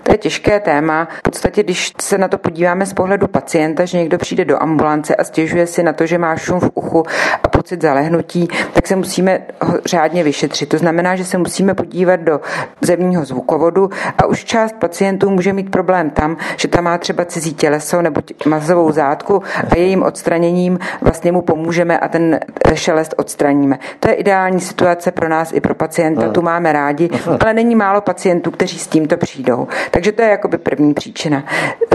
[0.04, 1.08] To je těžké téma.
[1.20, 5.16] V podstatě, když se na to podíváme z pohledu pacienta, že někdo přijde do ambulance
[5.16, 7.04] a stěžuje si na to, že má šum v uchu
[7.44, 9.40] a pocit zalehnutí, tak se musíme
[9.86, 10.70] řádně vyšetřit.
[10.70, 12.42] To znamená, že se musíme podívat do
[12.82, 17.54] zemního zvukovodu a už část pacientů může mít problém tam, že tam má třeba cizí
[17.54, 22.40] těleso nebo mazovou zátku a jejím odstraněním vlastně mu pomůžeme a ten
[22.74, 23.80] šelest odstraníme.
[24.00, 28.02] To je ideální situace pro nás i pro pacienta, tu máme rádi, ale není málo
[28.02, 29.68] pacientů, kteří s tímto přijdou.
[29.92, 31.44] Takže to je jakoby první příčina.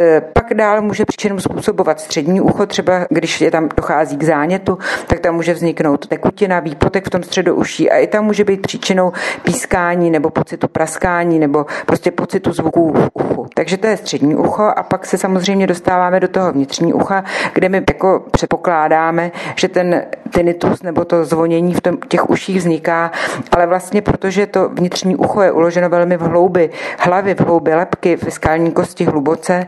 [0.01, 4.23] E, pak dál může příčinu způsobovat střední střední ucho, třeba když je tam dochází k
[4.23, 8.45] zánětu, tak tam může vzniknout tekutina, výpotek v tom středu uší a i tam může
[8.45, 13.47] být příčinou pískání nebo pocitu praskání nebo prostě pocitu zvuků v uchu.
[13.55, 17.69] Takže to je střední ucho a pak se samozřejmě dostáváme do toho vnitřní ucha, kde
[17.69, 23.11] my jako předpokládáme, že ten tinnitus nebo to zvonění v tom, těch uších vzniká,
[23.51, 28.17] ale vlastně protože to vnitřní ucho je uloženo velmi v hloubi hlavy, v hloubi lepky,
[28.17, 29.67] v skální kosti hluboce,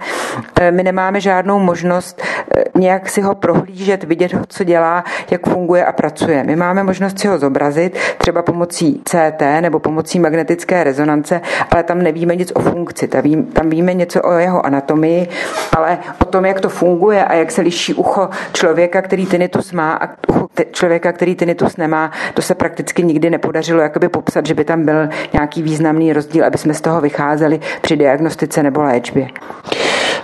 [0.61, 2.23] eh, my nemáme žádnou možnost
[2.74, 6.44] nějak si ho prohlížet, vidět co dělá, jak funguje a pracuje.
[6.44, 12.02] My máme možnost si ho zobrazit, třeba pomocí CT nebo pomocí magnetické rezonance, ale tam
[12.02, 13.09] nevíme nic o funkci,
[13.52, 15.28] tam víme něco o jeho anatomii,
[15.76, 19.92] ale o tom, jak to funguje a jak se liší ucho člověka, který tinnitus má
[19.92, 24.64] a ucho člověka, který tinnitus nemá, to se prakticky nikdy nepodařilo jakoby popsat, že by
[24.64, 29.28] tam byl nějaký významný rozdíl, aby jsme z toho vycházeli při diagnostice nebo léčbě.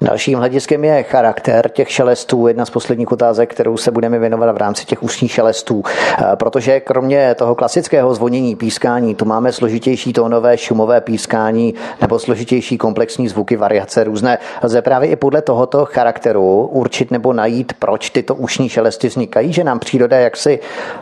[0.03, 2.47] Dalším hlediskem je charakter těch šelestů.
[2.47, 5.83] Jedna z posledních otázek, kterou se budeme věnovat v rámci těch ústních šelestů.
[5.87, 12.79] Eh, protože kromě toho klasického zvonění, pískání, tu máme složitější tónové, šumové pískání nebo složitější
[12.79, 14.39] komplexní zvuky, variace různé.
[14.63, 19.65] Lze právě i podle tohoto charakteru určit nebo najít, proč tyto ušní šelesty vznikají, že
[19.65, 20.59] nám příroda jaksi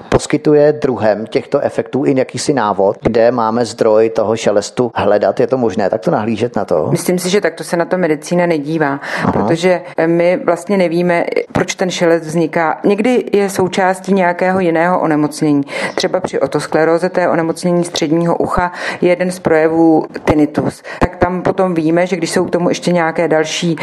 [0.08, 5.40] poskytuje druhem těchto efektů i jakýsi návod, kde máme zdroj toho šelestu hledat.
[5.40, 6.88] Je to možné takto nahlížet na to?
[6.90, 9.32] Myslím si, že takto se na to medicína nedívá Aha.
[9.32, 12.78] protože my vlastně nevíme, proč ten šelest vzniká.
[12.84, 15.62] Někdy je součástí nějakého jiného onemocnění.
[15.94, 20.82] Třeba při otoskleróze, to je onemocnění středního ucha, je jeden z projevů tinnitus.
[21.00, 23.76] Tak tam potom víme, že když jsou k tomu ještě nějaké další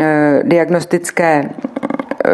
[0.00, 1.50] eh, diagnostické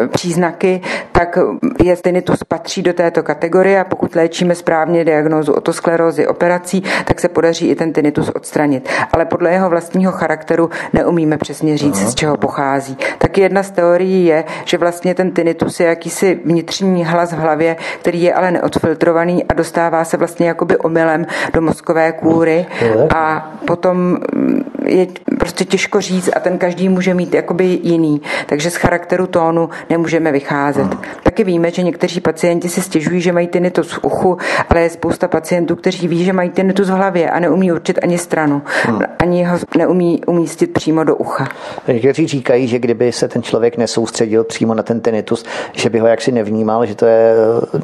[0.08, 0.80] příznaky,
[1.12, 1.38] tak
[1.84, 7.28] je tinnitus patří do této kategorie a pokud léčíme správně diagnózu otosklerózy operací, tak se
[7.28, 8.88] podaří i ten tinnitus odstranit.
[9.12, 12.10] Ale podle jeho vlastního charakteru neumíme přesně říct, Aha.
[12.10, 12.98] z čeho pochází.
[13.18, 17.76] Tak jedna z teorií je, že vlastně ten tinnitus je jakýsi vnitřní hlas v hlavě,
[18.00, 22.66] který je ale neodfiltrovaný a dostává se vlastně jakoby omylem do mozkové kůry
[23.14, 24.18] a potom
[24.84, 25.06] je
[25.38, 28.22] prostě těžko říct a ten každý může mít jakoby jiný.
[28.46, 30.88] Takže z charakteru tónu nemůžeme vycházet.
[31.22, 35.28] Taky víme, že někteří pacienti si stěžují, že mají tinnitus v uchu, ale je spousta
[35.28, 38.62] pacientů, kteří ví, že mají tinnitus v hlavě a neumí určit ani stranu.
[38.84, 39.00] Hmm.
[39.18, 41.48] Ani ho neumí umístit přímo do ucha.
[41.88, 46.06] Někteří říkají, že kdyby se ten člověk nesoustředil přímo na ten tinnitus, že by ho
[46.06, 47.34] jaksi nevnímal, že to je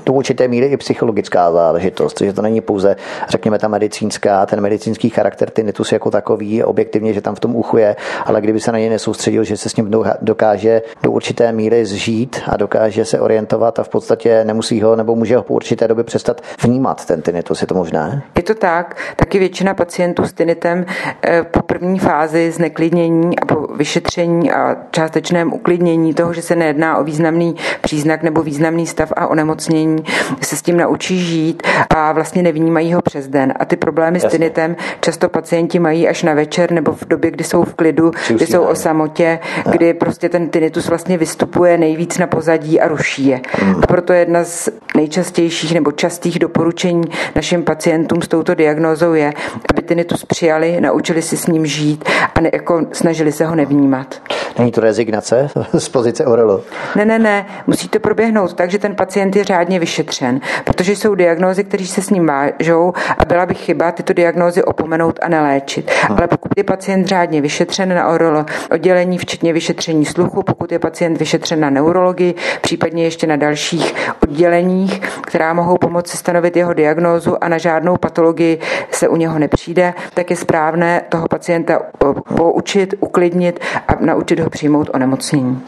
[0.06, 2.96] do určité míry i psychologická záležitost, že to není pouze,
[3.28, 7.76] řekněme, ta medicínská, ten medicínský charakter tinnitus jako takový, objektivně, že tam v tom uchu
[7.76, 11.81] je, ale kdyby se na něj nesoustředil, že se s ním dokáže do určité míry
[11.84, 15.88] zžít a dokáže se orientovat a v podstatě nemusí ho nebo může ho po určité
[15.88, 17.60] době přestat vnímat ten tinnitus.
[17.60, 18.22] Je to možné?
[18.36, 18.96] Je to tak.
[19.16, 20.84] Taky většina pacientů s tinnitem
[21.22, 26.98] eh, po první fázi zneklidnění a po vyšetření a částečném uklidnění toho, že se nejedná
[26.98, 30.04] o významný příznak nebo významný stav a onemocnění,
[30.42, 33.54] se s tím naučí žít a vlastně nevnímají ho přes den.
[33.56, 34.28] A ty problémy Jasně.
[34.28, 38.10] s tinnitem často pacienti mají až na večer nebo v době, kdy jsou v klidu,
[38.28, 39.38] kdy jsou o samotě,
[39.70, 43.40] kdy prostě ten tinnitus vlastně vystupuje nejvíc na pozadí a ruší je.
[43.82, 47.04] A proto jedna z nejčastějších nebo častých doporučení
[47.36, 49.32] našim pacientům s touto diagnózou je,
[49.70, 52.04] aby tinnitus přijali, naučili si s ním žít
[52.34, 54.22] a ne, jako snažili se ho nevnímat.
[54.58, 56.62] Není to rezignace z pozice orelu?
[56.96, 57.46] Ne, ne, ne.
[57.66, 62.02] Musí to proběhnout tak, že ten pacient je řádně vyšetřen, protože jsou diagnózy, které se
[62.02, 65.90] s ním vážou a byla by chyba tyto diagnózy opomenout a neléčit.
[66.08, 66.18] Hmm.
[66.18, 71.18] Ale pokud je pacient řádně vyšetřen na orelo oddělení, včetně vyšetření sluchu, pokud je pacient
[71.18, 77.48] vyšetřen na neurologii, případně ještě na dalších odděleních, která mohou pomoci stanovit jeho diagnózu a
[77.48, 78.58] na žádnou patologii
[78.90, 81.80] se u něho nepřijde, tak je správné toho pacienta
[82.36, 85.62] poučit, uklidnit a naučit ho přijmout onemocnění.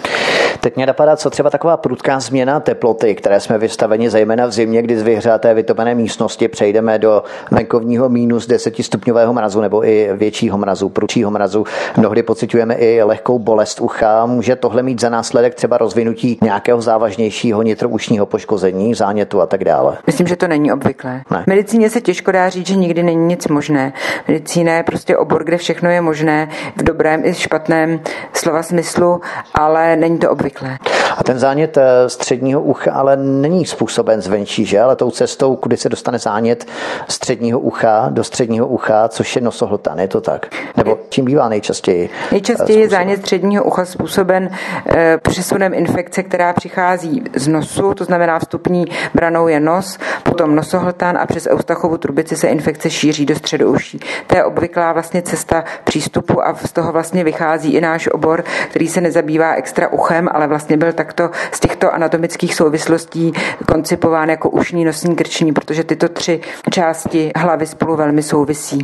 [0.60, 4.82] Teď mě napadá, co třeba taková prudká změna teploty, které jsme vystaveni zejména v zimě,
[4.82, 10.58] kdy z vyhřáté vytopené místnosti přejdeme do venkovního minus 10 stupňového mrazu nebo i většího
[10.58, 11.64] mrazu, prudšího mrazu.
[11.96, 14.26] Mnohdy pocitujeme i lehkou bolest ucha.
[14.26, 19.98] Může tohle mít za následek třeba rozvinutí nějakého závažnějšího nitroušního poškození, zánětu a tak dále?
[20.06, 21.22] Myslím, že to není obvyklé.
[21.30, 21.42] Ne.
[21.42, 23.92] V medicíně se těžko dá říct, že nikdy není nic možné.
[24.28, 28.00] Medicína je prostě obor, kde všechno je možné v dobrém i špatném
[28.32, 29.20] slova smyslu,
[29.54, 30.78] ale není to obvyklé.
[31.16, 34.80] A ten zánět eh, středního ucha ale není způsoben zvenčí, že?
[34.80, 36.66] Ale tou cestou, kudy se dostane zánět
[37.08, 40.46] středního ucha do středního ucha, což je nosohltan, je to tak?
[40.76, 42.10] Nebo čím bývá nejčastěji?
[42.32, 44.50] Nejčastěji je zánět středního ucha způsoben
[44.94, 51.18] e, přesunem infekce, která přichází z nosu, to znamená vstupní branou je nos, potom nosohltan
[51.18, 54.00] a přes eustachovu trubici se infekce šíří do středu uší.
[54.26, 58.88] To je obvyklá vlastně cesta přístupu a z toho vlastně vychází i náš obor, který
[58.88, 63.32] se nezabývá extra uchem, ale vlastně byl tak takto z těchto anatomických souvislostí
[63.72, 66.40] koncipován jako ušní nosní krční, protože tyto tři
[66.70, 68.82] části hlavy spolu velmi souvisí.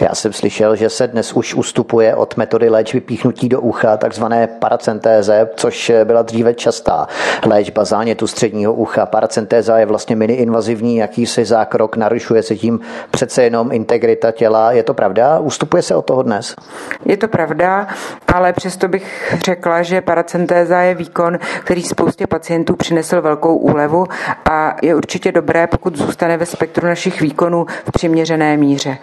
[0.00, 4.46] Já jsem slyšel, že se dnes už ustupuje od metody léčby píchnutí do ucha, takzvané
[4.46, 7.06] paracentéze, což byla dříve častá
[7.46, 9.06] léčba zánětu středního ucha.
[9.06, 14.72] Paracentéza je vlastně mini-invazivní jakýsi zákrok, narušuje se tím přece jenom integrita těla.
[14.72, 15.38] Je to pravda?
[15.38, 16.56] Ustupuje se od toho dnes?
[17.04, 17.86] Je to pravda,
[18.34, 24.06] ale přesto bych řekla, že paracentéza je výkon, který spoustě pacientů přinesl velkou úlevu
[24.50, 28.98] a je určitě dobré, pokud zůstane ve spektru našich výkonů v přiměřené míře.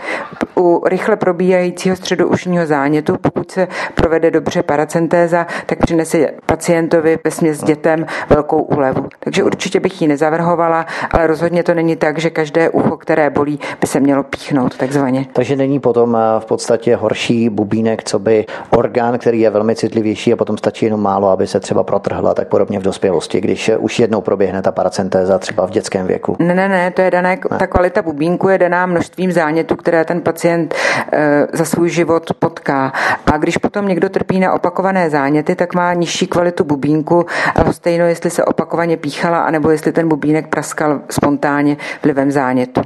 [0.58, 7.64] U rychle probíhajícího středoušního zánětu, pokud se provede dobře paracentéza, tak přinese pacientovi ve směs
[7.64, 9.06] dětem velkou úlevu.
[9.20, 13.60] Takže určitě bych ji nezavrhovala, ale rozhodně to není tak, že každé ucho, které bolí,
[13.82, 15.26] by se mělo píchnout takzvaně.
[15.34, 20.34] Takže není potom eh, v podstatě horší bubínek, co by orgán, který je velmi citlivější
[20.34, 21.84] a potom stačí jenom málo, aby se třeba
[22.30, 26.36] protrhla, tak podobně v dospělosti, když už jednou proběhne ta paracentéza třeba v dětském věku.
[26.40, 27.58] Ne, ne, ne, to je dané, ne.
[27.58, 30.76] ta kvalita bubínku je daná množstvím zánětů, které ten pacient
[31.12, 32.94] e, za svůj život potká.
[33.26, 38.06] A když potom někdo trpí na opakované záněty, tak má nižší kvalitu bubínku a stejno,
[38.06, 42.82] jestli se opakovaně píchala, anebo jestli ten bubínek praskal spontánně vlivem zánětu.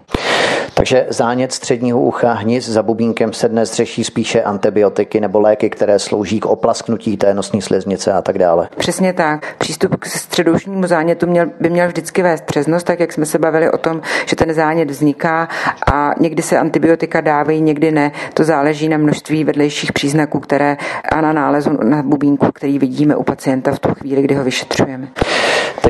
[0.73, 5.99] Takže zánět středního ucha, hnis za bubínkem se dnes řeší spíše antibiotiky nebo léky, které
[5.99, 8.69] slouží k oplasknutí té nosní sliznice a tak dále.
[8.77, 9.32] Přesně tak.
[9.57, 13.71] Přístup k středoušnímu zánětu měl, by měl vždycky vést přesnost, tak jak jsme se bavili
[13.71, 15.47] o tom, že ten zánět vzniká
[15.93, 18.11] a někdy se antibiotika dávají, někdy ne.
[18.33, 20.77] To záleží na množství vedlejších příznaků, které
[21.11, 25.07] a na nálezu na bubínku, který vidíme u pacienta v tu chvíli, kdy ho vyšetřujeme.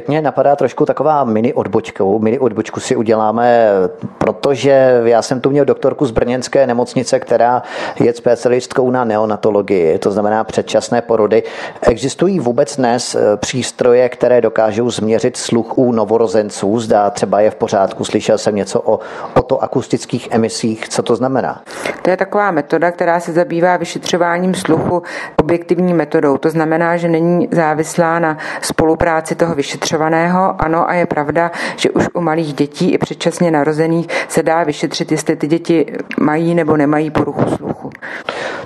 [0.04, 2.20] Teď mě napadá trošku taková mini odbočkou.
[2.20, 3.70] Mini odbočku si uděláme,
[4.18, 7.63] protože já jsem tu měl doktorku z Brněnské nemocnice, která
[8.00, 11.44] je specialistkou na neonatologii, to znamená předčasné porody.
[11.82, 16.80] Existují vůbec dnes eh, přístroje, které dokážou změřit sluch u novorozenců?
[16.80, 18.06] Zdá třeba je v pořádku.
[18.06, 19.00] Slyšel jsem něco o
[19.36, 20.89] otoakustických emisích.
[20.89, 21.62] Co to znamená?
[22.02, 25.04] To je taková metoda, která se zabývá vyšetřováním sluchu
[25.39, 26.38] objektivní metodou.
[26.38, 29.56] To znamená, že není závislá na spolupráci toho
[29.93, 30.62] vyšetřovaného.
[30.62, 35.12] Ano, a je pravda, že už u malých dětí i předčasně narozených se dá vyšetřit,
[35.12, 37.89] jestli ty děti mají nebo nemají poruchu sluchu.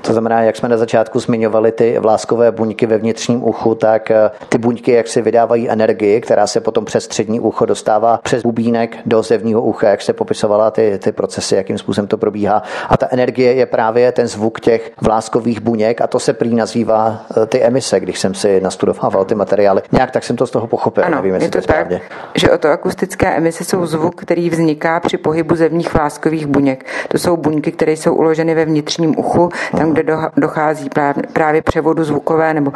[0.01, 4.31] To znamená, jak jsme na začátku zmiňovali ty vláskové buňky ve vnitřním uchu, tak eh,
[4.49, 8.97] ty buňky, jak si vydávají energii, která se potom přes střední ucho dostává přes bubínek
[9.05, 12.63] do zevního ucha, jak se popisovala ty, ty procesy, jakým způsobem to probíhá.
[12.89, 17.21] A ta energie je právě ten zvuk těch vláskových buněk a to se prý nazývá
[17.41, 19.81] eh, ty emise, když jsem si nastudovával ty materiály.
[19.91, 21.05] Nějak tak jsem to z toho pochopil.
[21.05, 21.87] Ano, Nevím, je to, to tak,
[22.35, 26.85] že akustické emise jsou zvuk, který vzniká při pohybu zevních vláskových buněk.
[27.07, 30.03] To jsou buňky, které jsou uloženy ve vnitřním uchu, tam, kde
[30.37, 30.89] dochází
[31.33, 32.73] právě převodu zvukové nebo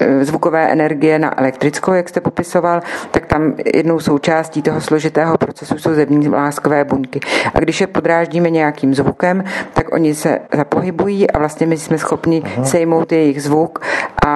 [0.00, 5.78] e, zvukové energie na elektrickou, jak jste popisoval, tak tam jednou součástí toho složitého procesu
[5.78, 7.20] jsou zevní vláskové buňky.
[7.54, 12.42] A když je podráždíme nějakým zvukem, tak oni se zapohybují a vlastně my jsme schopni
[12.44, 12.64] Aha.
[12.64, 13.82] sejmout jejich zvuk
[14.26, 14.27] a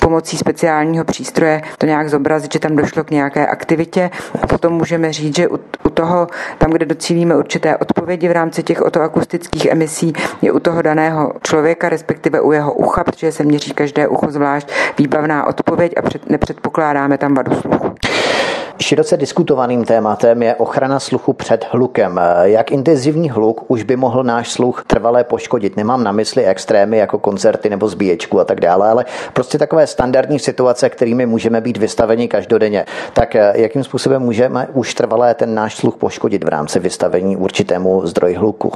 [0.00, 4.10] pomocí speciálního přístroje to nějak zobrazit, že tam došlo k nějaké aktivitě.
[4.48, 6.26] Potom můžeme říct, že u, u toho,
[6.58, 11.88] tam, kde docílíme určité odpovědi v rámci těch otoakustických emisí, je u toho daného člověka,
[11.88, 17.18] respektive u jeho ucha, protože se měří každé ucho zvlášť výbavná odpověď a před, nepředpokládáme
[17.18, 17.89] tam vadu sluchu.
[18.82, 22.20] Široce diskutovaným tématem je ochrana sluchu před hlukem.
[22.42, 25.76] Jak intenzivní hluk už by mohl náš sluch trvalé poškodit?
[25.76, 30.38] Nemám na mysli extrémy jako koncerty nebo zbíječku a tak dále, ale prostě takové standardní
[30.38, 32.84] situace, kterými můžeme být vystaveni každodenně.
[33.12, 38.06] Tak eh, jakým způsobem můžeme už trvalé ten náš sluch poškodit v rámci vystavení určitému
[38.06, 38.72] zdroji hluku?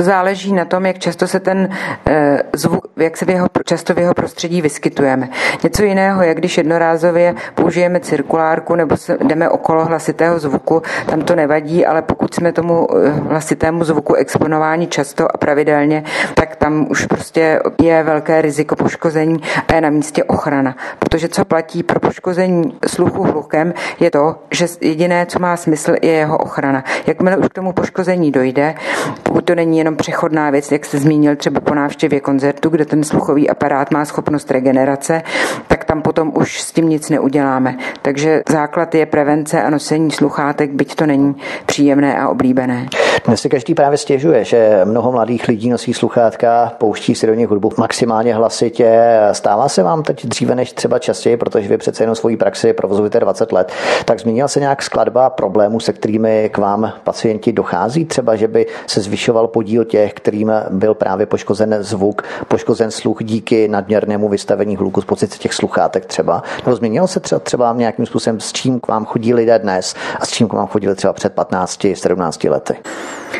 [0.00, 1.68] To záleží na tom, jak často se ten
[2.06, 5.28] e, zvuk, jak se v jeho, často v jeho prostředí vyskytujeme.
[5.62, 11.36] Něco jiného je, když jednorázově použijeme cirkulárku nebo se jdeme okolo hlasitého zvuku, tam to
[11.36, 17.06] nevadí, ale pokud jsme tomu eh, hlasitému zvuku exponováni často a pravidelně, tak tam už
[17.06, 20.76] prostě je velké riziko poškození a je na místě ochrana.
[20.98, 26.12] Protože co platí pro poškození sluchu hlukem, je to, že jediné, co má smysl, je
[26.12, 26.84] jeho ochrana.
[27.06, 28.74] Jakmile už k tomu poškození dojde,
[29.22, 33.04] pokud to není jenom přechodná věc, jak jste zmínil třeba po návštěvě koncertu, kde ten
[33.04, 35.22] sluchový aparát má schopnost regenerace,
[35.66, 37.76] tak tam potom už s tím nic neuděláme.
[38.02, 42.86] Takže základ je prevence a nosení sluchátek, byť to není příjemné a oblíbené.
[43.26, 47.48] Dnes si každý právě stěžuje, že mnoho mladých lidí nosí sluchátka, pouští si do nich
[47.48, 49.00] hudbu maximálně hlasitě.
[49.32, 53.20] Stává se vám teď dříve než třeba častěji, protože vy přece jenom svoji praxi provozujete
[53.20, 53.72] 20 let,
[54.04, 58.04] tak změnila se nějak skladba problémů, se kterými k vám pacienti dochází?
[58.04, 63.68] Třeba, že by se zvyšoval podíl těch, kterým byl právě poškozen zvuk, poškozen sluch díky
[63.68, 66.42] nadměrnému vystavení hluku z pozice těch sluchátek třeba?
[66.64, 70.26] Nebo změnilo se třeba, třeba nějakým způsobem, s čím k vám chodí lidé dnes a
[70.26, 72.76] s čím k vám chodili třeba před 15, 17 lety?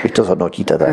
[0.00, 0.88] Když to zhodnotíte tak?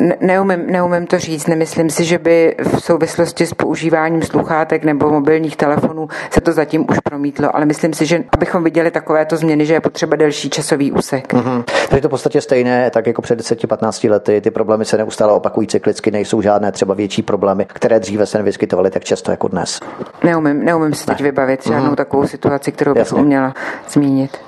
[0.00, 1.46] Ne, neumím, neumím to říct.
[1.46, 6.86] Nemyslím si, že by v souvislosti s používáním sluchátek nebo mobilních telefonů se to zatím
[6.90, 10.92] už promítlo, ale myslím si, že abychom viděli takovéto změny, že je potřeba delší časový
[10.92, 11.34] úsek.
[11.34, 11.64] Mm-hmm.
[11.88, 14.40] Takže to v podstatě stejné, tak jako před 10-15 lety.
[14.40, 18.90] Ty problémy se neustále opakují cyklicky, nejsou žádné třeba větší problémy, které dříve se nevyskytovaly
[18.90, 19.80] tak často jako dnes.
[20.24, 21.24] Neumím, neumím si teď ne.
[21.24, 21.96] vybavit žádnou mm-hmm.
[21.96, 23.54] takovou situaci, kterou bych uměla
[23.88, 24.38] zmínit.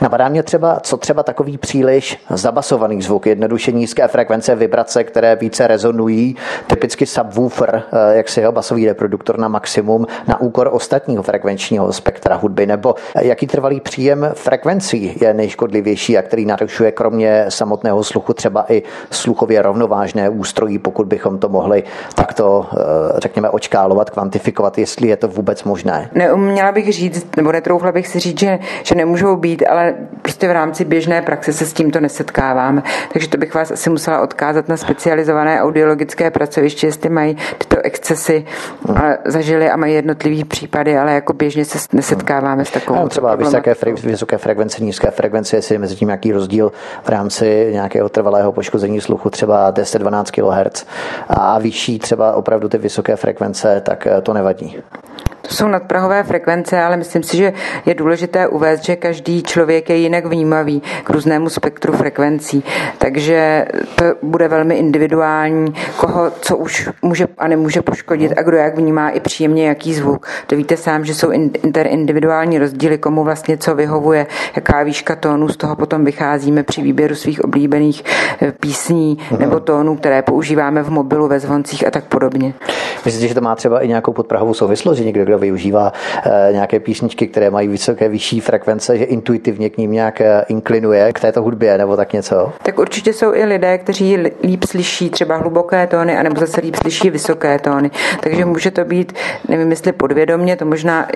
[0.00, 5.66] Napadá mě třeba, co třeba takový příliš zabasovaný zvuk, jednoduše nízké frekvence, vibrace, které více
[5.66, 11.92] rezonují, typicky subwoofer, eh, jak si jeho basový reproduktor na maximum, na úkor ostatního frekvenčního
[11.92, 18.34] spektra hudby, nebo jaký trvalý příjem frekvencí je nejškodlivější a který narušuje kromě samotného sluchu
[18.34, 21.82] třeba i sluchově rovnovážné ústrojí, pokud bychom to mohli
[22.14, 22.76] takto, eh,
[23.20, 26.10] řekněme, očkálovat, kvantifikovat, jestli je to vůbec možné.
[26.14, 29.87] Neuměla bych říct, nebo netroufla bych si říct, že, že nemůžou být, ale
[30.22, 32.82] prostě v rámci běžné praxe se s tímto nesetkáváme.
[33.12, 38.44] Takže to bych vás asi musela odkázat na specializované audiologické pracoviště, jestli mají tyto excesy
[38.94, 43.00] a zažili a mají jednotlivý případy, ale jako běžně se nesetkáváme s takovou.
[43.00, 43.74] No, třeba vysoké,
[44.04, 46.72] vysoké frekvence, nízké frekvence, jestli mezi tím nějaký rozdíl
[47.04, 50.86] v rámci nějakého trvalého poškození sluchu, třeba 10-12 kHz
[51.28, 54.82] a vyšší třeba opravdu ty vysoké frekvence, tak eh, to nevadí.
[55.48, 57.52] To jsou nadprahové frekvence, ale myslím si, že
[57.86, 62.64] je důležité uvést, že každý člověk je jinak vnímavý k různému spektru frekvencí.
[62.98, 68.76] Takže to bude velmi individuální, koho co už může a nemůže poškodit a kdo jak
[68.76, 70.26] vnímá i příjemně jaký zvuk.
[70.46, 74.26] To víte sám, že jsou interindividuální rozdíly, komu vlastně co vyhovuje,
[74.56, 78.04] jaká výška tónu, z toho potom vycházíme při výběru svých oblíbených
[78.42, 82.54] eh, písní nebo tónů, které používáme v mobilu, ve zvoncích a tak podobně.
[83.04, 85.92] Myslíte, že to má třeba i nějakou podprahovou souvislost, že někdo, kdo využívá
[86.26, 91.12] eh, nějaké písničky, které mají vysoké, vyšší frekvence, že intuitivně k ním nějak eh, inklinuje
[91.12, 92.52] k této hudbě nebo tak něco?
[92.62, 97.10] Tak určitě jsou i lidé, kteří líp slyší třeba hluboké tóny, anebo zase líp slyší
[97.10, 97.90] vysoké tóny.
[98.20, 99.12] Takže může to být,
[99.48, 101.08] nevím, jestli podvědomně, to možná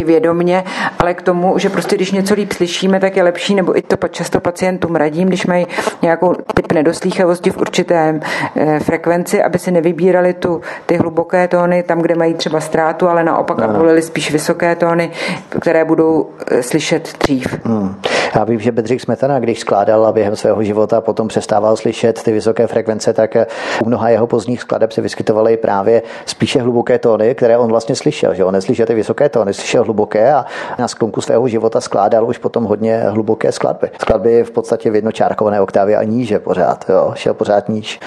[0.00, 0.64] i vědomně,
[0.98, 3.96] ale k tomu, že prostě když něco líp slyšíme, tak je lepší, nebo i to
[4.08, 5.66] často pacientům radím, když mají
[6.02, 8.20] nějakou typ nedoslýchavosti v určitém
[8.56, 13.24] eh, frekvenci, aby si nevybírali tu, ty hluboké tóny tam, kde mají třeba ztrátu, ale
[13.24, 15.10] naopak no volili spíš vysoké tóny,
[15.48, 17.58] které budou eh, slyšet dřív.
[17.64, 17.94] Hmm.
[18.34, 22.32] Já vím, že Bedřich Smetana, když skládal během svého života a potom přestával slyšet ty
[22.32, 23.46] vysoké frekvence, tak eh,
[23.82, 28.34] u mnoha jeho pozdních skladeb se vyskytovaly právě spíše hluboké tóny, které on vlastně slyšel.
[28.34, 30.44] Že on neslyšel ty vysoké tóny, slyšel hluboké a
[30.78, 33.90] na sklonku svého života skládal už potom hodně hluboké skladby.
[34.00, 38.00] Skladby v podstatě v jednočárkované oktávě a níže pořád, jo, šel pořád níž.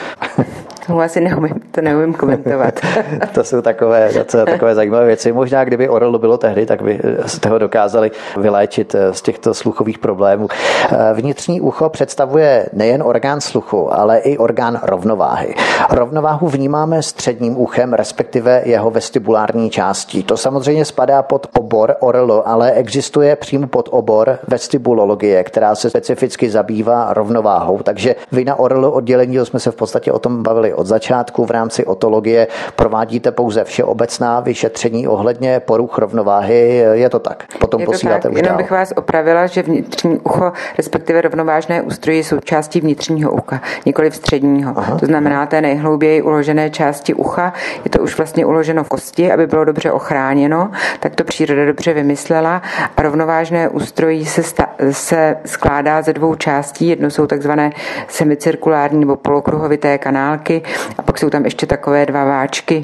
[0.87, 2.73] To asi neumím, to neumím komentovat.
[3.33, 4.09] to jsou takové,
[4.45, 5.31] takové zajímavé věci.
[5.43, 9.99] Možná kdyby Orlo bylo tehdy, tak by z toho dokázali vyléčit eh, z těchto sluchových
[9.99, 10.47] problémů.
[10.91, 15.55] Eh, vnitřní ucho představuje nejen orgán sluchu, ale i orgán rovnováhy.
[15.89, 20.23] Rovnováhu vnímáme středním uchem, respektive jeho vestibulární částí.
[20.23, 26.49] To samozřejmě spadá pod obor ORL, ale existuje přímo pod obor vestibulologie, která se specificky
[26.49, 27.79] zabývá rovnováhou.
[27.83, 31.51] Takže vy na ORL oddělení, jsme se v podstatě o tom bavili od začátku, v
[31.51, 37.43] rámci otologie provádíte pouze všeobecná vyšetření ohledně poruch rovnováhy, je to tak.
[37.59, 38.31] Potom je posíláte tak.
[38.31, 38.57] už Jenom dál.
[38.57, 44.15] bych vás opravila, že vnitřní ucho, respektive rovnovážné ústrojí jsou částí vnitřního ucha, nikoli v
[44.15, 44.73] středního.
[44.75, 44.97] Aha.
[44.99, 47.53] To znamená té nejhlouběji uložené části ucha.
[47.83, 51.93] Je to už vlastně uloženo v kosti, aby bylo dobře ochráněno, tak to příroda dobře
[51.93, 52.61] vymyslela.
[52.97, 56.87] A rovnovážné ústrojí se, sta- se skládá ze dvou částí.
[56.87, 57.71] Jedno jsou takzvané
[58.07, 60.61] semicirkulární nebo polokruhovité kanálky
[60.97, 62.81] a pak jsou tam ještě takové dva váčky,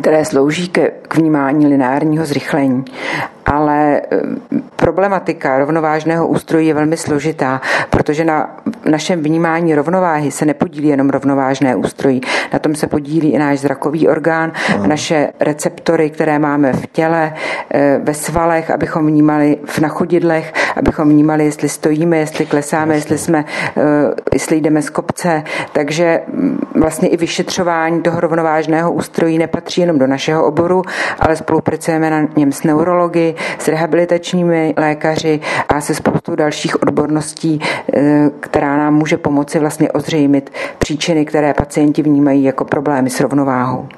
[0.00, 2.84] které slouží ke, k vnímání lineárního zrychlení
[3.52, 4.20] ale eh,
[4.76, 11.76] problematika rovnovážného ústrojí je velmi složitá, protože na našem vnímání rovnováhy se nepodílí jenom rovnovážné
[11.76, 12.20] ústrojí.
[12.52, 14.52] Na tom se podílí i náš zrakový orgán,
[14.86, 17.34] naše receptory, které máme v těle,
[17.70, 23.44] eh, ve svalech, abychom vnímali v nachodidlech, abychom vnímali, jestli stojíme, jestli klesáme, jestli jsme,
[23.76, 23.82] eh,
[24.32, 25.42] jestli jdeme z kopce.
[25.72, 30.82] Takže mm, vlastně i vyšetřování toho rovnovážného ústrojí nepatří jenom do našeho oboru,
[31.20, 37.60] ale spolupracujeme na něm s neurology, s rehabilitačními lékaři a se spoustou dalších odborností,
[37.94, 43.88] eh, která nám může pomoci vlastně ozřejmit příčiny, které pacienti vnímají jako problémy s rovnováhou.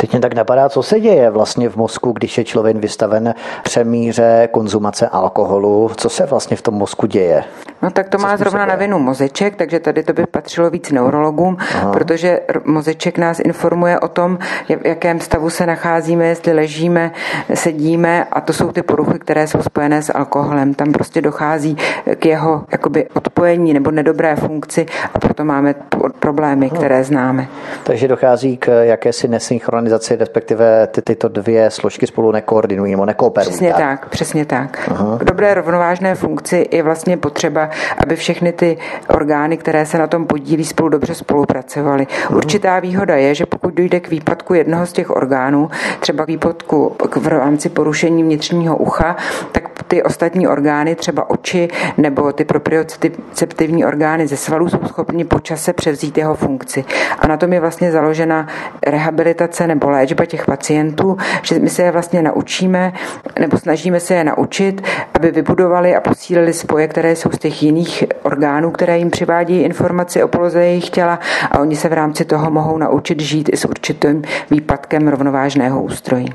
[0.00, 4.48] Teď mě tak napadá, co se děje vlastně v mozku, když je člověk vystaven přemíře
[4.50, 5.90] konzumace alkoholu.
[5.96, 7.44] Co se vlastně v tom mozku děje?
[7.82, 10.90] No tak to co má zrovna na vinu mozeček, takže tady to by patřilo víc
[10.90, 11.92] neurologům, Aha.
[11.92, 14.38] protože mozeček nás informuje o tom,
[14.82, 17.10] v jakém stavu se nacházíme, jestli ležíme,
[17.54, 20.74] sedíme a to jsou ty poruchy, které jsou spojené s alkoholem.
[20.74, 21.76] Tam prostě dochází
[22.18, 25.74] k jeho jakoby odpojení nebo nedobré funkci a proto máme
[26.18, 27.48] problémy, které známe.
[27.84, 33.50] Takže dochází k jakési nesynchronizaci, respektive ty, tyto dvě složky spolu nekoordinují nebo nekooperují.
[33.50, 34.88] Přesně tak, tak přesně tak.
[34.90, 35.18] Aha.
[35.18, 38.78] K dobré rovnovážné funkci je vlastně potřeba, aby všechny ty
[39.08, 42.06] orgány, které se na tom podílí, spolu dobře spolupracovaly.
[42.34, 45.70] Určitá výhoda je, že pokud dojde k výpadku jednoho z těch orgánů,
[46.00, 49.16] třeba k výpadku v rámci porušení vnitřního ucha,
[49.52, 55.40] tak ty ostatní orgány, třeba oči nebo ty proprioceptivní orgány ze svalů jsou schopni po
[55.40, 56.84] čase převzít jeho funkci.
[57.18, 58.46] A na tom je vlastně založena
[58.86, 62.92] rehabilitace nebo léčba těch pacientů, že my se je vlastně naučíme
[63.38, 64.82] nebo snažíme se je naučit,
[65.14, 70.22] aby vybudovali a posílili spoje, které jsou z těch jiných orgánů, které jim přivádějí informaci
[70.22, 71.18] o poloze jejich těla
[71.50, 76.28] a oni se v rámci toho mohou naučit žít i s určitým výpadkem rovnovážného ústrojí.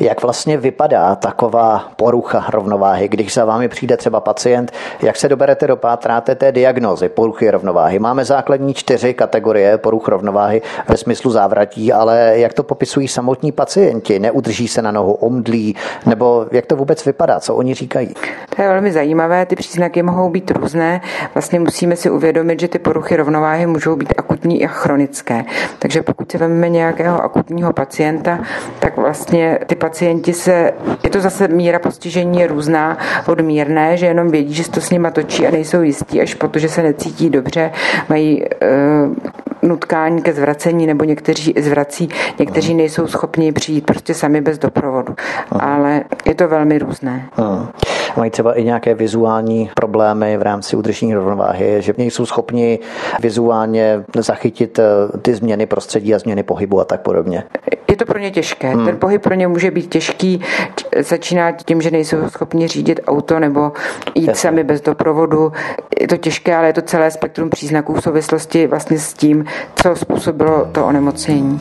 [0.00, 4.72] Jak vlastně vypadá taková porucha rovnováhy, když za vámi přijde třeba pacient,
[5.02, 7.98] jak se doberete do pátráte té diagnozy poruchy rovnováhy?
[7.98, 14.18] Máme základní čtyři kategorie poruch rovnováhy ve smyslu závratí, ale jak to popisují samotní pacienti?
[14.18, 15.76] Neudrží se na nohu, omdlí,
[16.06, 18.14] nebo jak to vůbec vypadá, co oni říkají?
[18.56, 21.00] To je velmi zajímavé, ty příznaky mohou být různé.
[21.34, 25.44] Vlastně musíme si uvědomit, že ty poruchy rovnováhy můžou být akutní a chronické.
[25.78, 28.38] Takže pokud si vezmeme nějakého akutního pacienta,
[28.78, 29.87] tak vlastně ty pacienti
[30.32, 30.72] se,
[31.04, 34.80] je to zase míra postižení je různá od mírné, že jenom vědí, že se to
[34.80, 37.70] s nima točí a nejsou jistí, až protože se necítí dobře,
[38.08, 38.48] mají e,
[39.62, 45.14] nutkání ke zvracení nebo někteří zvrací, někteří nejsou schopni přijít prostě sami bez doprovodu.
[45.50, 47.28] Ale je to velmi různé.
[47.32, 47.68] Hmm.
[48.16, 52.78] Mají třeba i nějaké vizuální problémy v rámci udržení rovnováhy, že nejsou schopni
[53.20, 57.44] vizuálně zachytit eh, ty změny prostředí a změny pohybu a tak podobně.
[57.90, 58.68] Je to pro ně těžké.
[58.68, 58.86] Hmm.
[58.86, 60.40] Ten pohyb pro ně může být těžký.
[60.98, 63.72] Začíná tím, že nejsou schopni řídit auto nebo
[64.14, 64.40] jít Jasně.
[64.40, 65.52] sami bez doprovodu.
[66.00, 69.44] Je to těžké, ale je to celé spektrum příznaků v souvislosti vlastně s tím,
[69.74, 71.58] co způsobilo to onemocnění.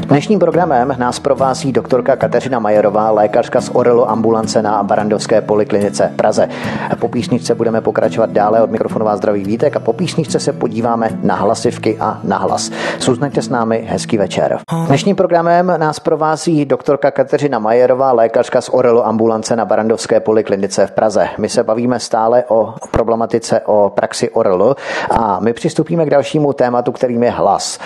[0.00, 6.48] Dnešním programem nás provází doktorka Kateřina Majerová, lékařka z Orelo ambulance na Barandovské poliklinice Praze.
[7.00, 11.34] Po písničce budeme pokračovat dále od mikrofonová zdraví Vítek a po písničce se podíváme na
[11.34, 12.70] hlasivky a na hlas.
[12.98, 14.58] Suznaďte s námi, hezký večer.
[14.86, 20.90] Dnešním programem nás provází doktorka Kateřina Majerová, lékařka z Orelo ambulance na Barandovské poliklinice v
[20.90, 21.28] Praze.
[21.38, 24.74] My se bavíme stále o problematice o praxi Orelo
[25.10, 27.78] a my přistupíme k dalšímu tématu, kterým je hlas.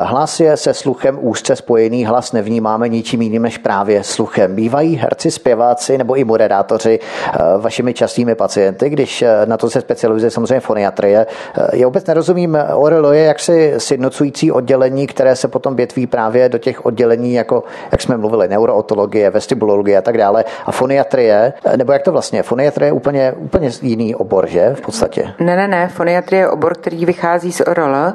[0.00, 4.54] Hlas je se sluchem úzce spojený, hlas nevnímáme ničím jiným než právě sluchem.
[4.54, 9.80] Bývají herci, zpěváci nebo i moderátoři eh, vašimi častými pacienty, když eh, na to se
[9.80, 11.26] specializuje samozřejmě foniatrie.
[11.58, 16.58] Eh, já vůbec nerozumím, Orelo je jaksi sjednocující oddělení, které se potom větví právě do
[16.58, 20.44] těch oddělení, jako jak jsme mluvili, neurootologie, vestibulologie a tak dále.
[20.66, 22.42] A foniatrie, nebo jak to vlastně?
[22.42, 25.32] Foniatrie je úplně, úplně jiný obor, že v podstatě?
[25.38, 25.88] Ne, ne, ne.
[25.88, 28.12] Foniatrie je obor, který vychází z ORL.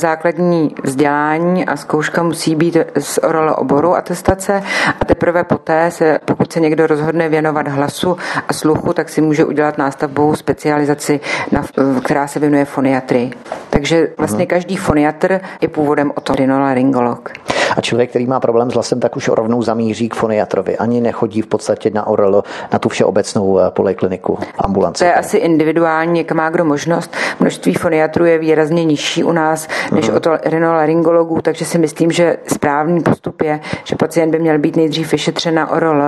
[0.00, 4.62] Základní vzdělání a zkouška musí být z ORL oboru atestace
[5.00, 8.16] a teprve poté se, pokud se někdo rozhodne věnovat hlasu
[8.48, 11.20] a sluchu, tak si může udělat nástavbovou specializaci,
[11.52, 11.64] na,
[12.04, 13.32] která se věnuje foniatrii.
[13.70, 17.30] Takže vlastně každý foniatr je původem otorinolaryngolog.
[17.76, 20.76] A člověk, který má problém s hlasem, tak už rovnou zamíří k foniatrovi.
[20.76, 22.42] Ani nechodí v podstatě na ORL,
[22.72, 25.04] na tu všeobecnou eh, polikliniku, ambulance.
[25.04, 27.16] To je asi individuální, jak má kdo možnost.
[27.40, 30.16] Množství foniatrů je výrazně nižší u nás než uh-huh.
[30.16, 35.54] otorinolaryngologů, takže si myslím, že správný postup je, že pacient by měl být nejdřív vyšetřen
[35.54, 36.02] na ORL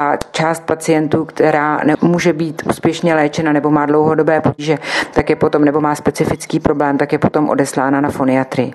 [0.00, 4.78] a část pacientů, která nemůže být úspěšně léčena nebo má dlouhodobé potíže,
[5.14, 8.72] tak je potom nebo má specifický problém, tak je potom odeslána na foniatrii.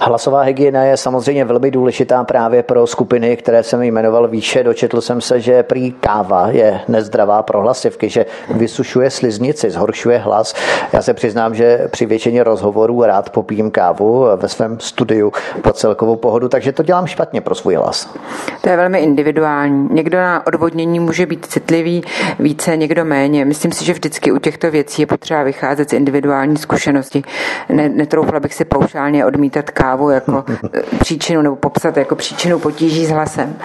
[0.00, 4.62] Hlasová hygiena je samozřejmě velmi důležitá právě pro skupiny, které jsem jmenoval výše.
[4.64, 10.54] Dočetl jsem se, že prý káva je nezdravá pro hlasivky, že vysušuje sliznici, zhoršuje hlas.
[10.92, 15.32] Já se přiznám, že při většině rozhovorů rád popím kávu ve svém studiu
[15.62, 18.14] pro celkovou pohodu, takže to dělám špatně pro svůj hlas.
[18.60, 19.88] To je velmi individuální.
[19.90, 22.02] Někdo na odvodnění může být citlivý
[22.38, 23.44] více, někdo méně.
[23.44, 27.22] Myslím si, že vždycky u těchto věcí je potřeba vycházet z individuální zkušenosti.
[27.68, 30.44] Netroufla bych si paušálně odmítat kávu jako
[31.00, 33.56] příčinu nebo popsat jako příčinu potíží s hlasem.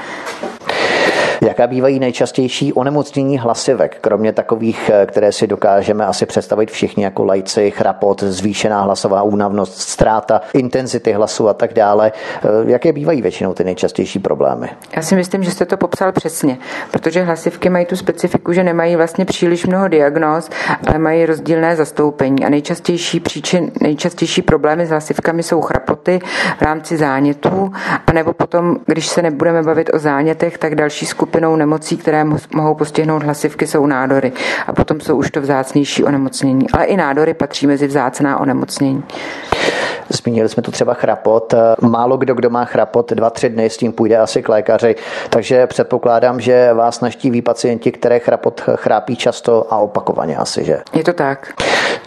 [1.42, 7.26] Jaká bývají nejčastější onemocnění hlasivek, kromě takových, eh, které si dokážeme asi představit všichni jako
[7.26, 12.12] lajci, chrapot, zvýšená hlasová únavnost, ztráta intenzity hlasu a tak dále.
[12.12, 14.70] Eh, jaké bývají většinou ty nejčastější problémy?
[14.96, 16.58] Já si myslím, že jste to popsal přesně,
[16.92, 20.50] protože hlasivky mají tu specifiku, že nemají vlastně příliš mnoho diagnóz,
[20.88, 22.46] ale mají rozdílné zastoupení.
[22.46, 26.20] A nejčastější příčin, nejčastější problémy s hlasivkami jsou chrapoty
[26.58, 27.72] v rámci zánětů,
[28.08, 32.26] anebo potom, když se nebudeme bavit o zánětech, tak další skupinou nemocí, které
[32.56, 34.32] mohou postihnout hlasivky, jsou nádory.
[34.68, 36.70] A potom jsou už to vzácnější onemocnění.
[36.74, 39.04] Ale i nádory patří mezi vzácná onemocnění.
[40.10, 41.54] Zmínili jsme tu třeba chrapot.
[41.82, 44.96] Málo kdo, kdo má chrapot, dva, tři dny s tím půjde asi k lékaři,
[45.30, 50.78] takže předpokládám, že vás naštíví pacienti, které chrapot chrápí často a opakovaně asi, že?
[50.94, 51.54] Je to tak.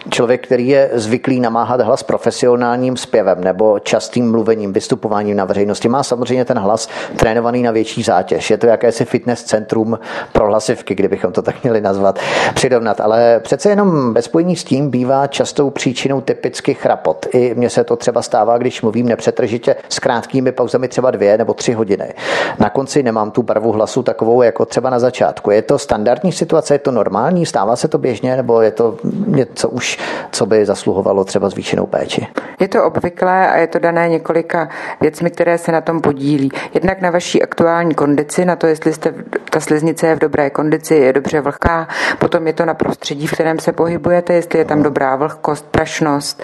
[0.09, 6.03] Člověk, který je zvyklý namáhat hlas profesionálním zpěvem nebo častým mluvením, vystupováním na veřejnosti, má
[6.03, 8.51] samozřejmě ten hlas trénovaný na větší zátěž.
[8.51, 9.99] Je to jakési fitness centrum
[10.33, 12.19] pro hlasivky, kdybychom to tak měli nazvat,
[12.53, 13.01] přirovnat.
[13.01, 17.25] Ale přece jenom bez spojení s tím bývá častou příčinou typicky chrapot.
[17.33, 21.53] I mně se to třeba stává, když mluvím nepřetržitě s krátkými pauzami třeba dvě nebo
[21.53, 22.13] tři hodiny.
[22.59, 25.51] Na konci nemám tu barvu hlasu takovou jako třeba na začátku.
[25.51, 28.97] Je to standardní situace, je to normální, stává se to běžně, nebo je to
[29.27, 29.92] něco už,
[30.31, 32.27] co by zasluhovalo třeba zvýšenou péči?
[32.59, 34.69] Je to obvyklé a je to dané několika
[35.01, 36.51] věcmi, které se na tom podílí.
[36.73, 39.13] Jednak na vaší aktuální kondici, na to, jestli jste,
[39.49, 41.87] ta sliznice je v dobré kondici, je dobře vlhká,
[42.19, 46.43] potom je to na prostředí, v kterém se pohybujete, jestli je tam dobrá vlhkost, prašnost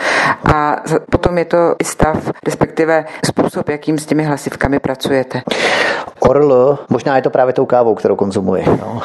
[0.54, 0.76] a
[1.12, 5.41] potom je to i stav, respektive způsob, jakým s těmi hlasivkami pracujete.
[6.20, 8.65] Orl, možná je to právě tou kávou, kterou konzumuji.
[8.67, 9.01] No.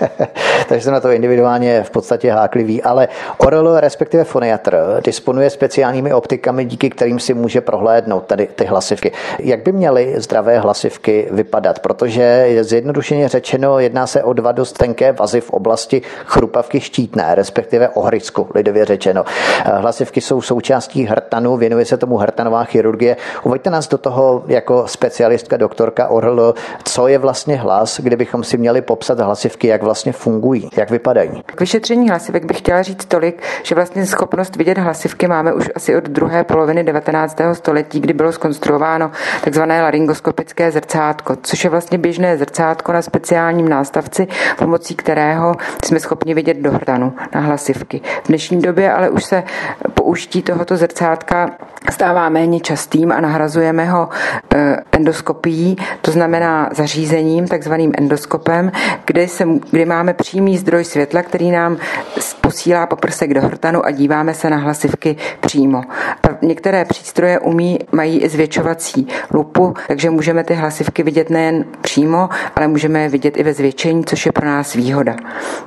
[0.68, 6.64] Takže jsem na to individuálně v podstatě háklivý, ale Orl, respektive foniatr, disponuje speciálními optikami,
[6.64, 9.12] díky kterým si může prohlédnout tady ty hlasivky.
[9.38, 11.78] Jak by měly zdravé hlasivky vypadat?
[11.78, 17.88] Protože zjednodušeně řečeno, jedná se o dva dost tenké vazy v oblasti chrupavky štítné, respektive
[17.88, 19.24] ohrysku, lidově řečeno.
[19.64, 23.16] Hlasivky jsou součástí hrtanu, věnuje se tomu hrtanová chirurgie.
[23.42, 26.41] Uveďte nás do toho jako specialistka doktorka Orl,
[26.84, 31.42] co je vlastně hlas, kdybychom si měli popsat hlasivky, jak vlastně fungují, jak vypadají.
[31.46, 35.96] K vyšetření hlasivek bych chtěla říct tolik, že vlastně schopnost vidět hlasivky máme už asi
[35.96, 37.38] od druhé poloviny 19.
[37.52, 39.10] století, kdy bylo skonstruováno
[39.44, 44.26] takzvané laryngoskopické zrcátko, což je vlastně běžné zrcátko na speciálním nástavci,
[44.58, 48.00] pomocí kterého jsme schopni vidět do hrtanu na hlasivky.
[48.24, 49.42] V dnešní době ale už se
[49.94, 51.50] použití tohoto zrcátka
[51.90, 54.08] stává méně častým a nahrazujeme ho
[54.54, 56.31] eh, endoskopií, to znamená
[56.72, 58.72] zařízením, takzvaným endoskopem,
[59.06, 61.76] kde, se, kde máme přímý zdroj světla, který nám
[62.40, 65.82] posílá poprsek do hrtanu a díváme se na hlasivky přímo.
[66.42, 72.68] Některé přístroje umí, mají i zvětšovací lupu, takže můžeme ty hlasivky vidět nejen přímo, ale
[72.68, 75.16] můžeme je vidět i ve zvětšení, což je pro nás výhoda.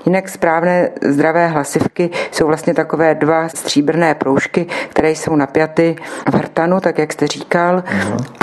[0.05, 5.95] Jinak správné zdravé hlasivky jsou vlastně takové dva stříbrné proužky, které jsou napjaty
[6.31, 7.83] v hrtanu, tak jak jste říkal,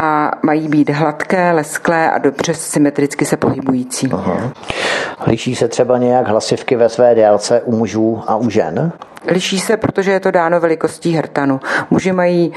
[0.03, 4.09] a mají být hladké, lesklé a dobře symetricky se pohybující.
[4.09, 4.53] Uh-huh.
[5.27, 8.93] Liší se třeba nějak hlasivky ve své délce u mužů a u žen?
[9.29, 11.61] Liší se, protože je to dáno velikostí hrtanu.
[11.91, 12.53] Muži mají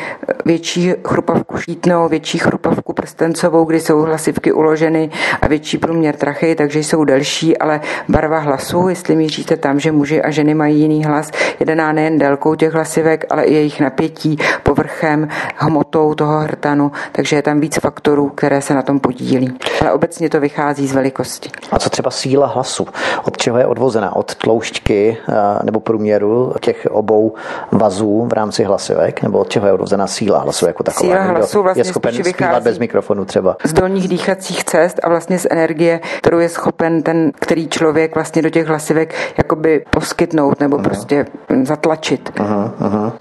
[0.46, 5.10] větší chrupavku štítnou, větší chrupavku prstencovou, kdy jsou hlasivky uloženy
[5.42, 10.22] a větší průměr trachy, takže jsou delší, ale barva hlasu, jestli míříte tam, že muži
[10.22, 14.38] a ženy mají jiný hlas, je daná nejen délkou těch hlasivek, ale i jejich napětí,
[14.64, 19.58] povrchem, hmotou toho hrtanu, takže je tam víc faktorů, které se na tom podílí.
[19.86, 21.50] Ale obecně to vychází z velikosti.
[21.72, 22.88] A co třeba síla hlasu?
[23.24, 24.16] Od čeho je odvozena?
[24.16, 25.34] Od tloušťky eh,
[25.64, 27.34] nebo průměru těch obou
[27.72, 29.22] vazů v rámci hlasivek?
[29.22, 31.10] Nebo od čeho je odvozená síla hlasu jako taková?
[31.10, 33.58] Síla hlasu vlastně je schopen zpívat bez mikrofonu třeba?
[33.64, 38.42] Z dolních dýchacích cest a vlastně z energie, kterou je schopen ten, který člověk vlastně
[38.42, 40.84] do těch hlasivek jakoby poskytnout nebo uh-huh.
[40.84, 41.26] prostě
[41.64, 42.32] zatlačit.
[42.36, 43.12] Uh-huh, uh-huh.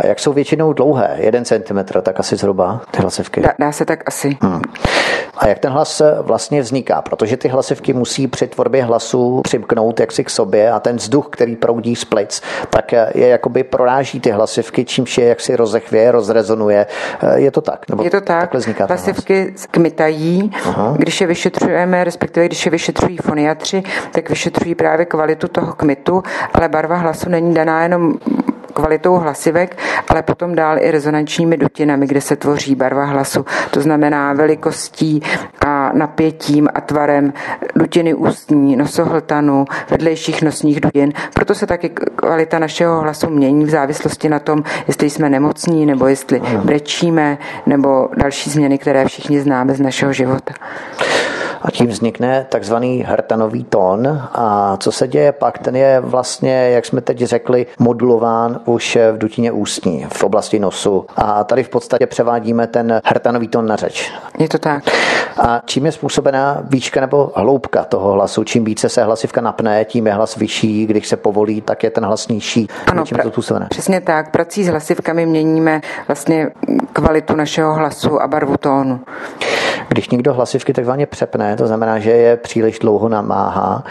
[0.00, 1.16] A jak jsou většinou dlouhé?
[1.16, 3.40] Jeden centimetr, tak asi zhruba ty hlasivky?
[3.40, 4.36] Dá, dá se tak asi.
[4.42, 4.62] Hmm.
[5.38, 7.02] A jak ten hlas vlastně vzniká?
[7.02, 11.56] Protože ty hlasivky musí při tvorbě hlasu přimknout jaksi k sobě a ten vzduch, který
[11.56, 16.86] proudí z plic, tak je jakoby proráží ty hlasivky, čímž je jaksi rozechvě, rozrezonuje.
[17.34, 17.88] Je to tak?
[17.88, 18.54] Nebo je to tak.
[18.88, 20.94] Hlasivky kmitají, Aha.
[20.98, 23.82] když je vyšetřujeme, respektive když je vyšetřují foniatři,
[24.12, 26.22] tak vyšetřují právě kvalitu toho kmitu,
[26.54, 28.14] ale barva hlasu není daná jenom
[28.80, 29.78] kvalitou hlasivek,
[30.08, 33.44] ale potom dál i rezonančními dutinami, kde se tvoří barva hlasu.
[33.70, 35.22] To znamená velikostí
[35.66, 37.32] a napětím a tvarem
[37.74, 41.12] dutiny ústní, nosohltanu, vedlejších nosních dutin.
[41.34, 46.06] Proto se taky kvalita našeho hlasu mění v závislosti na tom, jestli jsme nemocní, nebo
[46.06, 50.54] jestli brečíme, nebo další změny, které všichni známe z našeho života.
[51.62, 54.22] A tím vznikne takzvaný hrtanový tón.
[54.32, 59.18] A co se děje pak, ten je vlastně, jak jsme teď řekli, modulován už v
[59.18, 61.06] dutině ústní, v oblasti nosu.
[61.16, 64.12] A tady v podstatě převádíme ten hrtanový tón na řeč.
[64.38, 64.84] Je to tak.
[65.38, 68.44] A čím je způsobená výška nebo hloubka toho hlasu?
[68.44, 72.04] Čím více se hlasivka napne, tím je hlas vyšší, když se povolí, tak je ten
[72.04, 72.68] hlas nižší.
[72.86, 73.66] Ano, čím pra- to způsobené?
[73.70, 74.30] přesně tak.
[74.30, 76.50] Prací s hlasivkami měníme vlastně
[76.92, 79.00] kvalitu našeho hlasu a barvu tónu.
[79.92, 83.84] Když někdo hlasivky takzvaně přepne, to znamená, že je příliš dlouho namáhá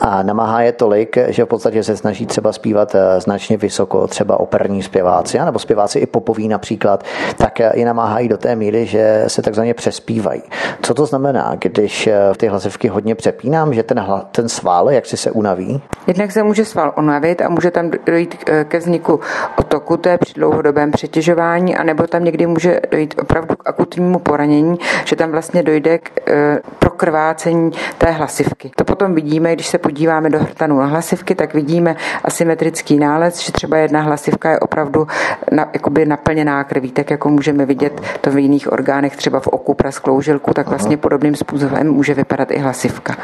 [0.00, 4.40] a namáhá je tolik, že v podstatě se snaží třeba zpívat eh, značně vysoko, třeba
[4.40, 7.04] operní zpěváci, nebo zpěváci i popoví například,
[7.36, 10.42] tak je namáhají do té míry, že se takzvaně přespívají.
[10.82, 15.16] Co to znamená, když eh, ty hlasivky hodně přepínám, že ten, ten sval, jak si
[15.16, 15.82] se unaví?
[16.06, 19.20] Jednak se může sval unavit a může tam dojít eh, ke vzniku
[19.58, 24.78] otoku, to je při dlouhodobém přetěžování, anebo tam někdy může dojít opravdu k akutnímu poranění,
[25.04, 28.70] že tam vlastně dojde k e, prokrvácení té hlasivky.
[28.76, 33.52] To potom vidíme, když se podíváme do hrtanu na hlasivky, tak vidíme asymetrický nález, že
[33.52, 35.06] třeba jedna hlasivka je opravdu
[35.52, 39.74] na, jakoby naplněná krví, tak jako můžeme vidět to v jiných orgánech, třeba v oku,
[39.74, 43.16] prasklou žilku, tak vlastně podobným způsobem může vypadat i hlasivka.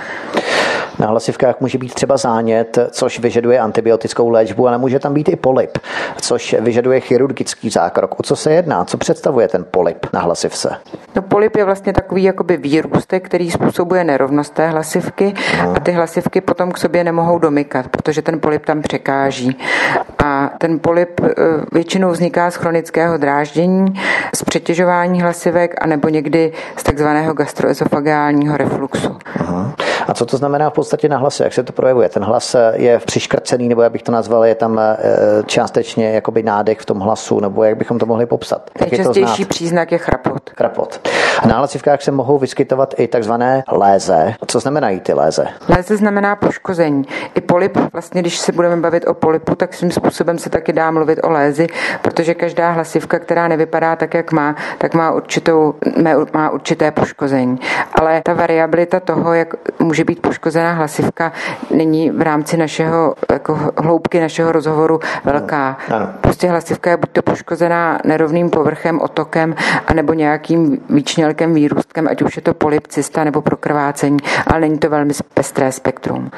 [0.99, 5.37] Na hlasivkách může být třeba zánět, což vyžaduje antibiotickou léčbu, ale může tam být i
[5.37, 5.79] polip,
[6.21, 8.21] což vyžaduje chirurgický zákrok.
[8.21, 8.85] O co se jedná?
[8.85, 10.77] Co představuje ten polip na hlasivce?
[11.17, 15.35] No, polip je vlastně takový jakoby výrůstek, který způsobuje nerovnost té hlasivky
[15.77, 19.59] a ty hlasivky potom k sobě nemohou domykat, protože ten polip tam překáží.
[20.25, 21.35] A ten polip e,
[21.73, 24.01] většinou vzniká z chronického dráždění,
[24.35, 29.17] z přetěžování hlasivek a nebo někdy z takzvaného gastroezofagálního refluxu.
[29.41, 29.75] Aha.
[30.09, 31.45] A co to znamená v podstatě na hlase?
[31.45, 32.09] Jak se to projevuje?
[32.09, 34.97] Ten hlas je přiškrcený, nebo jak bych to nazval, je tam e,
[35.47, 38.71] částečně jakoby nádech v tom hlasu, nebo jak bychom to mohli popsat?
[38.81, 40.51] Nejčastější je příznak je chrapot.
[40.57, 41.09] Chrapot.
[41.49, 44.35] Na hlasivkách se mohou vyskytovat i takzvané léze.
[44.47, 45.47] Co znamenají ty léze?
[45.69, 47.05] Léze znamená poškození.
[47.35, 50.91] I polip, vlastně když se budeme bavit o polipu, tak svým způsobem se taky dá
[50.91, 51.67] mluvit o lézi,
[52.03, 55.75] protože každá hlasivka, která nevypadá tak, jak má, tak má, určitou,
[56.35, 57.59] má určité poškození.
[57.95, 59.55] Ale ta variabilita toho, jak
[59.85, 61.33] může být poškozená hlasivka,
[61.71, 65.77] není v rámci našeho jako hloubky našeho rozhovoru velká.
[65.91, 66.09] Ano.
[66.21, 69.55] Prostě hlasivka je buď to poškozená nerovným povrchem, otokem,
[69.87, 74.91] anebo nějakým výčnělkem, výrůstkem, ať už je to polip, cysta nebo prokrvácení, ale není to
[74.91, 76.31] velmi pestré spektrum.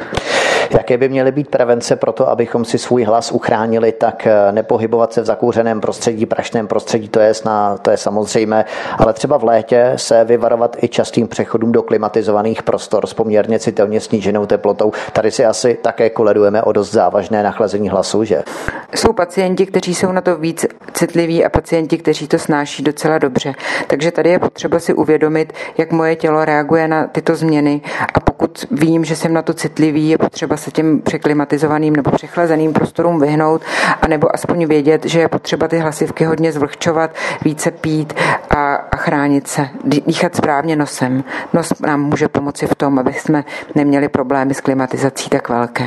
[0.70, 5.12] Jaké by měly být prevence pro to, abychom si svůj hlas uchránili, tak eh, nepohybovat
[5.12, 8.64] se v zakouřeném prostředí, prašném prostředí, to je, sná, to je samozřejmé,
[8.98, 14.00] ale třeba v létě se vyvarovat i častým přechodům do klimatizovaných prostor s poměrně citelně
[14.00, 14.92] sníženou teplotou.
[15.12, 18.42] Tady si asi také koledujeme o dost závažné nachlazení hlasu, že?
[18.94, 23.52] Jsou pacienti, kteří jsou na to víc citliví a pacienti, kteří to snáší docela dobře.
[23.86, 27.80] Takže tady je potřeba si uvědomit, jak moje tělo reaguje na tyto změny
[28.14, 32.72] a pokud vím, že jsem na to citlivý, je potřeba se těm překlimatizovaným nebo přechlazeným
[32.72, 33.62] prostorům vyhnout,
[34.02, 37.10] anebo aspoň vědět, že je potřeba ty hlasivky hodně zvlhčovat,
[37.44, 38.12] více pít
[38.50, 41.24] a, a chránit se, dýchat správně nosem.
[41.52, 45.84] Nos nám může pomoci v tom, aby jsme neměli problémy s klimatizací tak velké.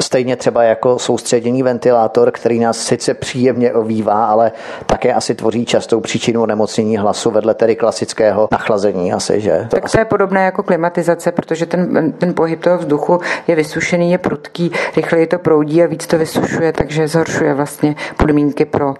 [0.00, 4.52] Stejně třeba jako soustředěný ventilátor, který nás sice příjemně ovývá, ale
[4.86, 9.66] také asi tvoří častou příčinu onemocnění hlasu vedle tedy klasického nachlazení asi, že?
[9.70, 9.92] To tak asi...
[9.92, 14.72] to je podobné jako klimatizace, protože ten, ten pohyb toho vzduchu je vysušený, je prudký,
[14.96, 18.94] rychleji to proudí a víc to vysušuje, takže zhoršuje vlastně podmínky pro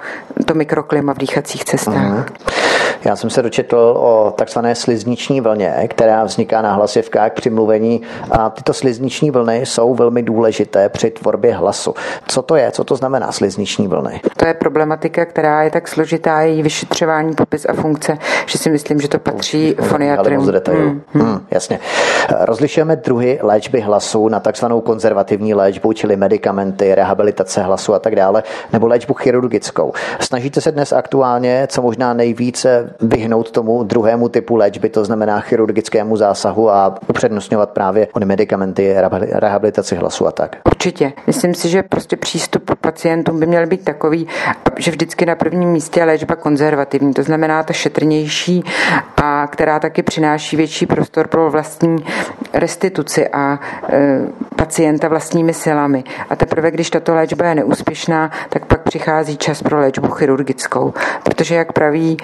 [0.47, 2.29] to mikroklima v dýchacích cestách.
[2.29, 2.74] Uh-huh.
[3.05, 8.50] Já jsem se dočetl o takzvané slizniční vlně, která vzniká na hlasivkách při mluvení a
[8.50, 11.94] tyto slizniční vlny jsou velmi důležité při tvorbě hlasu.
[12.26, 12.70] Co to je?
[12.70, 14.20] Co to znamená slizniční vlny?
[14.36, 19.00] To je problematika, která je tak složitá, její vyšetřování, popis a funkce, že si myslím,
[19.00, 20.50] že to patří foniatrium.
[20.66, 21.02] Hmm.
[21.12, 21.78] Hmm, jasně.
[22.40, 28.42] Rozlišujeme druhy léčby hlasu na takzvanou konzervativní léčbu, čili medicamenty, rehabilitace hlasu a tak dále,
[28.72, 29.92] nebo léčbu chirurgickou.
[30.20, 36.16] Snažíte se dnes aktuálně co možná nejvíce vyhnout tomu druhému typu léčby, to znamená chirurgickému
[36.16, 38.95] zásahu a upřednostňovat právě ony medicamenty,
[39.32, 40.57] rehabilitaci hlasu a tak.
[40.66, 41.12] Určitě.
[41.26, 44.26] Myslím si, že prostě přístup pacientům by měl být takový,
[44.78, 48.64] že vždycky na prvním místě je léčba konzervativní, to znamená ta šetrnější
[49.22, 51.97] a která taky přináší větší prostor pro vlastní
[52.53, 54.18] restituci a e,
[54.57, 56.05] pacienta vlastními silami.
[56.30, 60.95] A teprve, když tato léčba je neúspěšná, tak pak přichází čas pro léčbu chirurgickou.
[61.22, 62.16] Protože, jak praví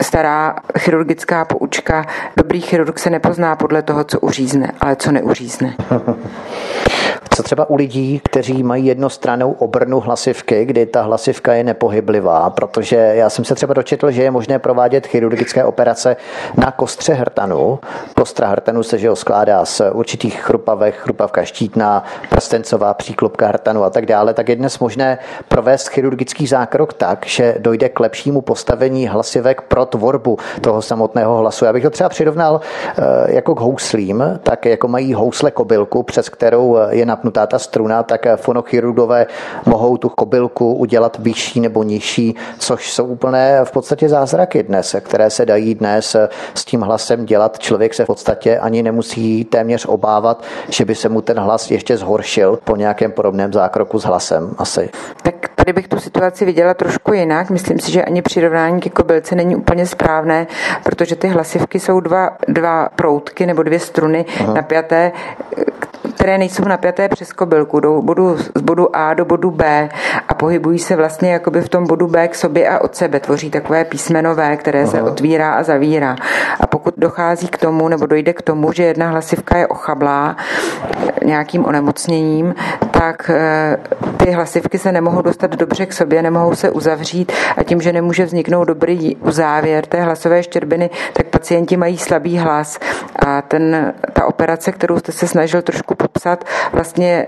[0.00, 2.06] stará chirurgická poučka,
[2.36, 5.74] dobrý chirurg se nepozná podle toho, co uřízne, ale co neuřízne.
[7.34, 12.96] Co třeba u lidí, kteří mají jednostranou obrnu hlasivky, kdy ta hlasivka je nepohyblivá, protože
[12.96, 16.16] já jsem se třeba dočetl, že je možné provádět chirurgické operace
[16.56, 17.78] na kostře hrtanu.
[18.14, 23.90] Kostra hrtanu se že ho skládá z určitých chrupavek, chrupavka štítná, prstencová, příklopka hrtanu a
[23.90, 25.18] tak dále, tak je dnes možné
[25.48, 31.64] provést chirurgický zákrok tak, že dojde k lepšímu postavení hlasivek pro tvorbu toho samotného hlasu.
[31.64, 33.02] Já bych to třeba přirovnal eh,
[33.34, 38.26] jako k houslím, tak jako mají housle kobylku, přes kterou je napnutá ta struna, tak
[38.36, 39.26] fonochirurgové
[39.66, 45.30] mohou tu kobylku udělat vyšší nebo nižší, což jsou úplné v podstatě zázraky dnes, které
[45.30, 46.16] se dají dnes
[46.54, 47.58] s tím hlasem dělat.
[47.58, 51.96] Člověk se v podstatě ani nemusí téměř obávat, že by se mu ten hlas ještě
[51.96, 54.90] zhoršil po nějakém podobném zákroku s hlasem asi.
[55.22, 57.50] Tak tady bych tu situaci viděla trošku jinak.
[57.50, 60.46] Myslím si, že ani přirovnání ke kobylce není úplně správné,
[60.82, 64.54] protože ty hlasivky jsou dva, dva proutky nebo dvě struny Aha.
[64.54, 65.12] napjaté,
[66.22, 69.88] které nejsou napjaté přes kobylku, jdou bodu, z bodu A do bodu B
[70.28, 73.20] a pohybují se vlastně jakoby v tom bodu B k sobě a od sebe.
[73.20, 74.90] Tvoří takové písmenové, které Aha.
[74.90, 76.16] se otvírá a zavírá.
[76.60, 80.36] A pokud dochází k tomu, nebo dojde k tomu, že jedna hlasivka je ochablá
[81.24, 82.54] nějakým onemocněním,
[83.02, 83.76] tak eh,
[84.16, 88.24] ty hlasivky se nemohou dostat dobře k sobě, nemohou se uzavřít a tím, že nemůže
[88.24, 92.78] vzniknout dobrý uzávěr té hlasové štěrbiny, tak pacienti mají slabý hlas.
[93.26, 97.26] A ten, ta operace, kterou jste se snažil trošku popsat, vlastně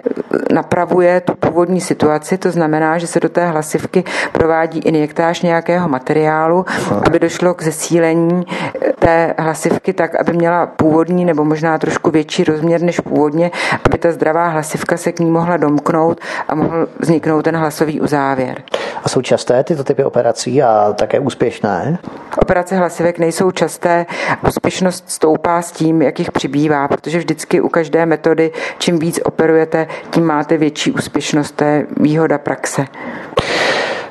[0.52, 6.64] napravuje tu původní situaci, to znamená, že se do té hlasivky provádí injektáž nějakého materiálu,
[7.06, 8.46] aby došlo k zesílení
[8.98, 13.50] té hlasivky tak, aby měla původní nebo možná trošku větší rozměr než původně,
[13.84, 18.62] aby ta zdravá hlasivka se k ní mohla domknout a mohl vzniknout ten hlasový uzávěr.
[19.04, 21.98] A jsou časté tyto typy operací a také úspěšné?
[22.38, 24.06] Operace hlasivek nejsou časté,
[24.48, 29.86] úspěšnost stoupá s tím, jak jich přibývá, protože vždycky u každé metody, čím víc operujete,
[30.10, 32.84] tím máte větší úspěšnost, to je výhoda praxe.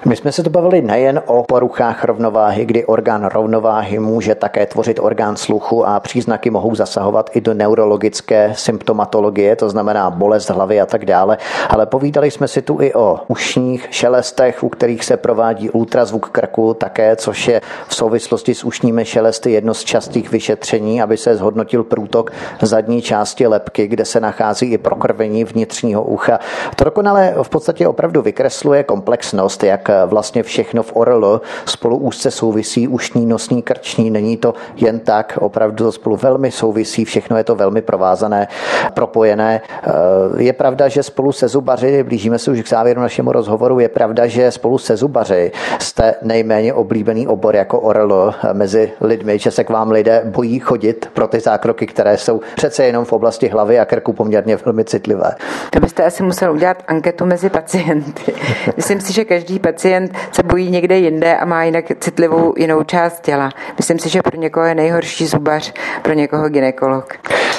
[0.06, 5.00] My jsme se to bavili nejen o poruchách rovnováhy, kdy orgán rovnováhy může také tvořit
[5.00, 10.86] orgán sluchu a příznaky mohou zasahovat i do neurologické symptomatologie, to znamená bolest hlavy a
[10.86, 11.38] tak dále.
[11.70, 16.74] Ale povídali jsme si tu i o ušních šelestech, u kterých se provádí ultrazvuk krku
[16.74, 21.84] také, což je v souvislosti s ušními šelesty jedno z častých vyšetření, aby se zhodnotil
[21.84, 22.32] průtok
[22.62, 26.40] zadní části lepky, kde se nachází i prokrvení vnitřního ucha.
[26.76, 32.88] To dokonale v podstatě opravdu vykresluje komplexnost, jak vlastně všechno v ORL spolu úzce souvisí,
[32.88, 37.56] ušní, nosní, krční, není to jen tak, opravdu to spolu velmi souvisí, všechno je to
[37.56, 38.48] velmi provázané,
[38.94, 39.62] propojené.
[39.84, 43.90] Eh, je pravda, že spolu se zubaři, blížíme se už k závěru našemu rozhovoru, je
[43.90, 49.64] pravda, že spolu se zubaři jste nejméně oblíbený obor jako ORL mezi lidmi, že se
[49.64, 53.80] k vám lidé bojí chodit pro ty zákroky, které jsou přece jenom v oblasti hlavy
[53.80, 55.36] a krku poměrně velmi citlivé.
[55.70, 58.34] To byste asi musel udělat anketu mezi pacienty.
[58.78, 62.84] Myslím si, že každý pacient pacient se bojí někde jinde a má jinak citlivou jinou
[62.84, 63.50] část těla.
[63.78, 67.14] Myslím si, že pro někoho je nejhorší zubař, pro někoho ginekolog.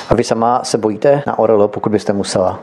[0.08, 2.60] A vy sama se bojíte na orelo, pokud byste musela?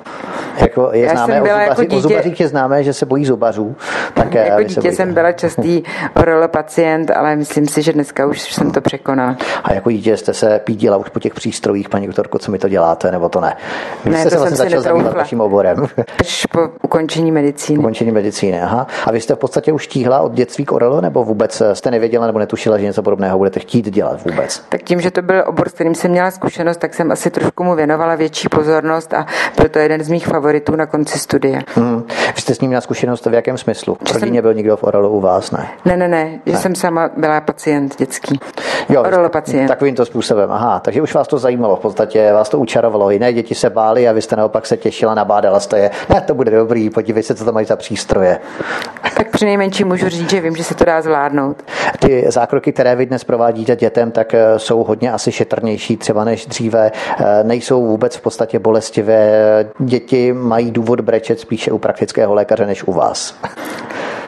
[0.57, 2.93] Jako je Já známé, jsem byla o, zubaři, jako dítě, o zubařích je známé, že
[2.93, 3.76] se bojí zubařů.
[4.14, 5.84] Tak jako dítě jsem byla častý
[6.16, 9.38] orelo pacient, ale myslím si, že dneska už jsem to překonala.
[9.64, 12.70] A jako dítě jste se pídila už po těch přístrojích, paní doktorko, co mi to
[12.70, 13.57] děláte, nebo to ne?
[14.05, 15.88] Vy ne, jste to se vlastně začal zabývat vaším oborem.
[16.20, 17.80] Až po ukončení medicíny.
[17.80, 18.88] Ukončení medicíny, aha.
[19.05, 22.28] A vy jste v podstatě už tíhla od dětství k orelo, nebo vůbec jste nevěděla
[22.28, 24.64] nebo netušila, že něco podobného budete chtít dělat vůbec?
[24.70, 27.64] Tak tím, že to byl obor, s kterým jsem měla zkušenost, tak jsem asi trošku
[27.64, 29.26] mu věnovala větší pozornost a
[29.58, 31.64] byl to jeden z mých favoritů na konci studie.
[31.76, 32.04] Hmm.
[32.36, 33.95] Vy jste s ním měla zkušenost v jakém smyslu?
[33.95, 34.41] V rodině jsem...
[34.41, 35.68] byl někdo v orelu u vás, ne?
[35.86, 36.60] Ne, ne, ne, že ne.
[36.60, 38.39] jsem sama byla pacient dětský.
[38.89, 39.68] Jo, orelo pacient.
[39.68, 40.80] Takovýmto způsobem, aha.
[40.80, 43.12] Takže už vás to zajímalo, v podstatě vás to učarovalo.
[43.12, 45.91] Jiné děti se bály a vy jste naopak se těšila, nabádala jste je.
[46.10, 48.39] Ne, to bude dobrý, podívej se, co tam mají za přístroje.
[49.22, 51.63] Tak při nejmenší můžu říct, že vím, že se to dá zvládnout.
[51.99, 56.45] Ty zákroky, které vy dnes provádíte dětem, tak eh, jsou hodně asi šetrnější třeba než
[56.45, 56.91] dříve.
[57.19, 59.65] Eh, nejsou vůbec v podstatě bolestivé.
[59.80, 63.36] Děti mají důvod brečet spíše u praktického lékaře než u vás.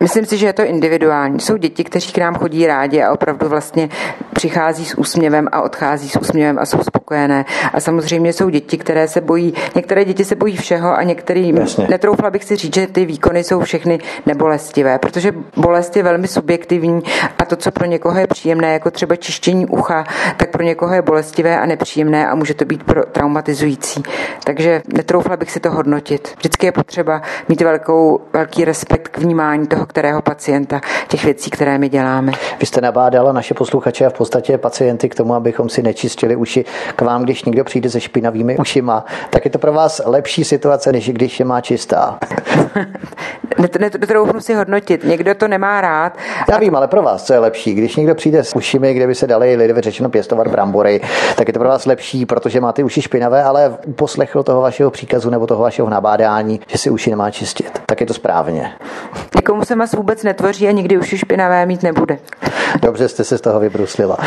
[0.04, 1.40] Myslím si, že je to individuální.
[1.40, 3.90] Jsou děti, kteří k nám chodí rádi a opravdu vlastně
[4.34, 7.46] přichází s úsměvem a odchází s úsměvem a jsou spokojené.
[7.74, 11.88] A samozřejmě jsou děti, které se bojí, některé děti se bojí všeho a některý, Jasně.
[11.90, 17.02] netroufla bych si říct, že ty výkony jsou všechny nebolestivé, protože bolest je velmi subjektivní
[17.40, 20.04] a to, co pro někoho je příjemné, jako třeba čištění ucha,
[20.38, 24.04] tak pro někoho je bolestivé a nepříjemné a může to být pro traumatizující.
[24.44, 26.34] Takže netroufla bych si to hodnotit.
[26.38, 31.78] Vždycky je potřeba mít velkou, velký respekt k vnímání toho, kterého pacienta, těch věcí, které
[31.78, 32.32] my děláme.
[32.60, 36.66] Vy jste nabádala naše posluchače a v podstatě pacienty k tomu, abychom si nečistili uši
[36.96, 40.92] k vám, když někdo přijde se špinavými ušima, tak je to pro vás lepší situace,
[40.92, 42.20] než když je má čistá.
[43.80, 45.04] Netroufnu si hodnotit.
[45.04, 46.18] Někdo to nemá rád.
[46.52, 47.74] Já vím, ale pro vás co je lepší?
[47.74, 51.02] Když někdo přijde s ušimi, kde by se dali lidově řečeno pěstovat brambory,
[51.36, 55.30] tak je to pro vás lepší, protože máte uši špinavé, ale poslechl toho vašeho příkazu
[55.30, 57.82] nebo toho vašeho nabádání, že si uši nemá čistit.
[57.86, 58.72] Tak je to správně.
[59.36, 62.18] Někomu se mas vůbec netvoří a nikdy uši špinavé mít nebude.
[62.82, 64.18] Dobře jste se z toho vybruslila.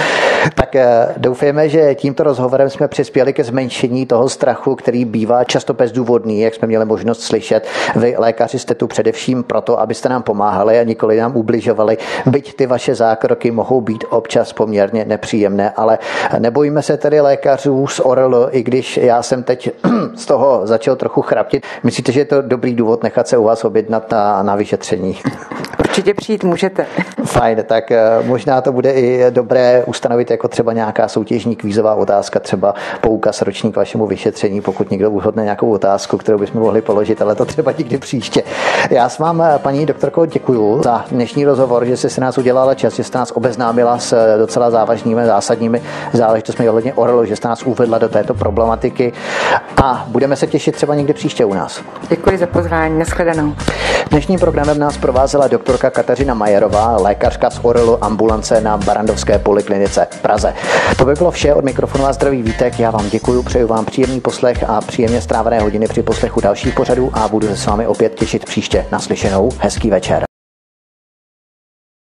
[0.54, 5.74] Tak eh, doufejme, že tímto rozhovorem jsme přispěli ke zmenšení toho strachu, který bývá často
[5.74, 7.66] bezdůvodný, jak jsme měli možnost slyšet.
[7.96, 11.98] Vy, lékaři, jste tu především proto, abyste nám pomáhali a nikoli nám ubližovali.
[12.26, 15.98] Byť ty vaše zákroky mohou být občas poměrně nepříjemné, ale
[16.38, 19.70] nebojíme se tedy lékařů z ORL, i když já jsem teď
[20.14, 21.64] z toho začal trochu chraptit.
[21.82, 25.18] Myslíte, že je to dobrý důvod nechat se u vás objednat na, na vyšetření?
[25.78, 26.86] Určitě přijít můžete.
[27.24, 32.40] Fajn, tak eh, možná to bude i dobré ustanovit jako třeba nějaká soutěžní kvízová otázka,
[32.40, 37.34] třeba poukaz ročník vašemu vyšetření, pokud někdo uhodne nějakou otázku, kterou bychom mohli položit, ale
[37.34, 38.42] to třeba nikdy příště.
[38.90, 42.74] Já s vám, eh, paní doktorko, děkuji za dnešní rozhovor, že jste si nás udělala
[42.74, 45.82] čas, že jste nás obeznámila s eh, docela závažnými, zásadními
[46.12, 49.12] záležitostmi ohledně orlo, že jste nás uvedla do této problematiky
[49.82, 51.82] a budeme se těšit třeba někdy příště u nás.
[52.08, 53.54] Děkuji za pozvání, nashledanou.
[54.10, 60.22] Dnešním programem nás provázela doktorka Kateřina Majerová, lékařka z Orelu ambulance na Barandovské poliklinice v
[60.22, 60.54] Praze.
[60.98, 62.80] To by bylo vše od mikrofonu a zdraví vítek.
[62.80, 67.10] Já vám děkuji, přeju vám příjemný poslech a příjemně strávené hodiny při poslechu dalších pořadů
[67.12, 69.48] a budu se s vámi opět těšit příště naslyšenou.
[69.60, 70.35] Hezký večer.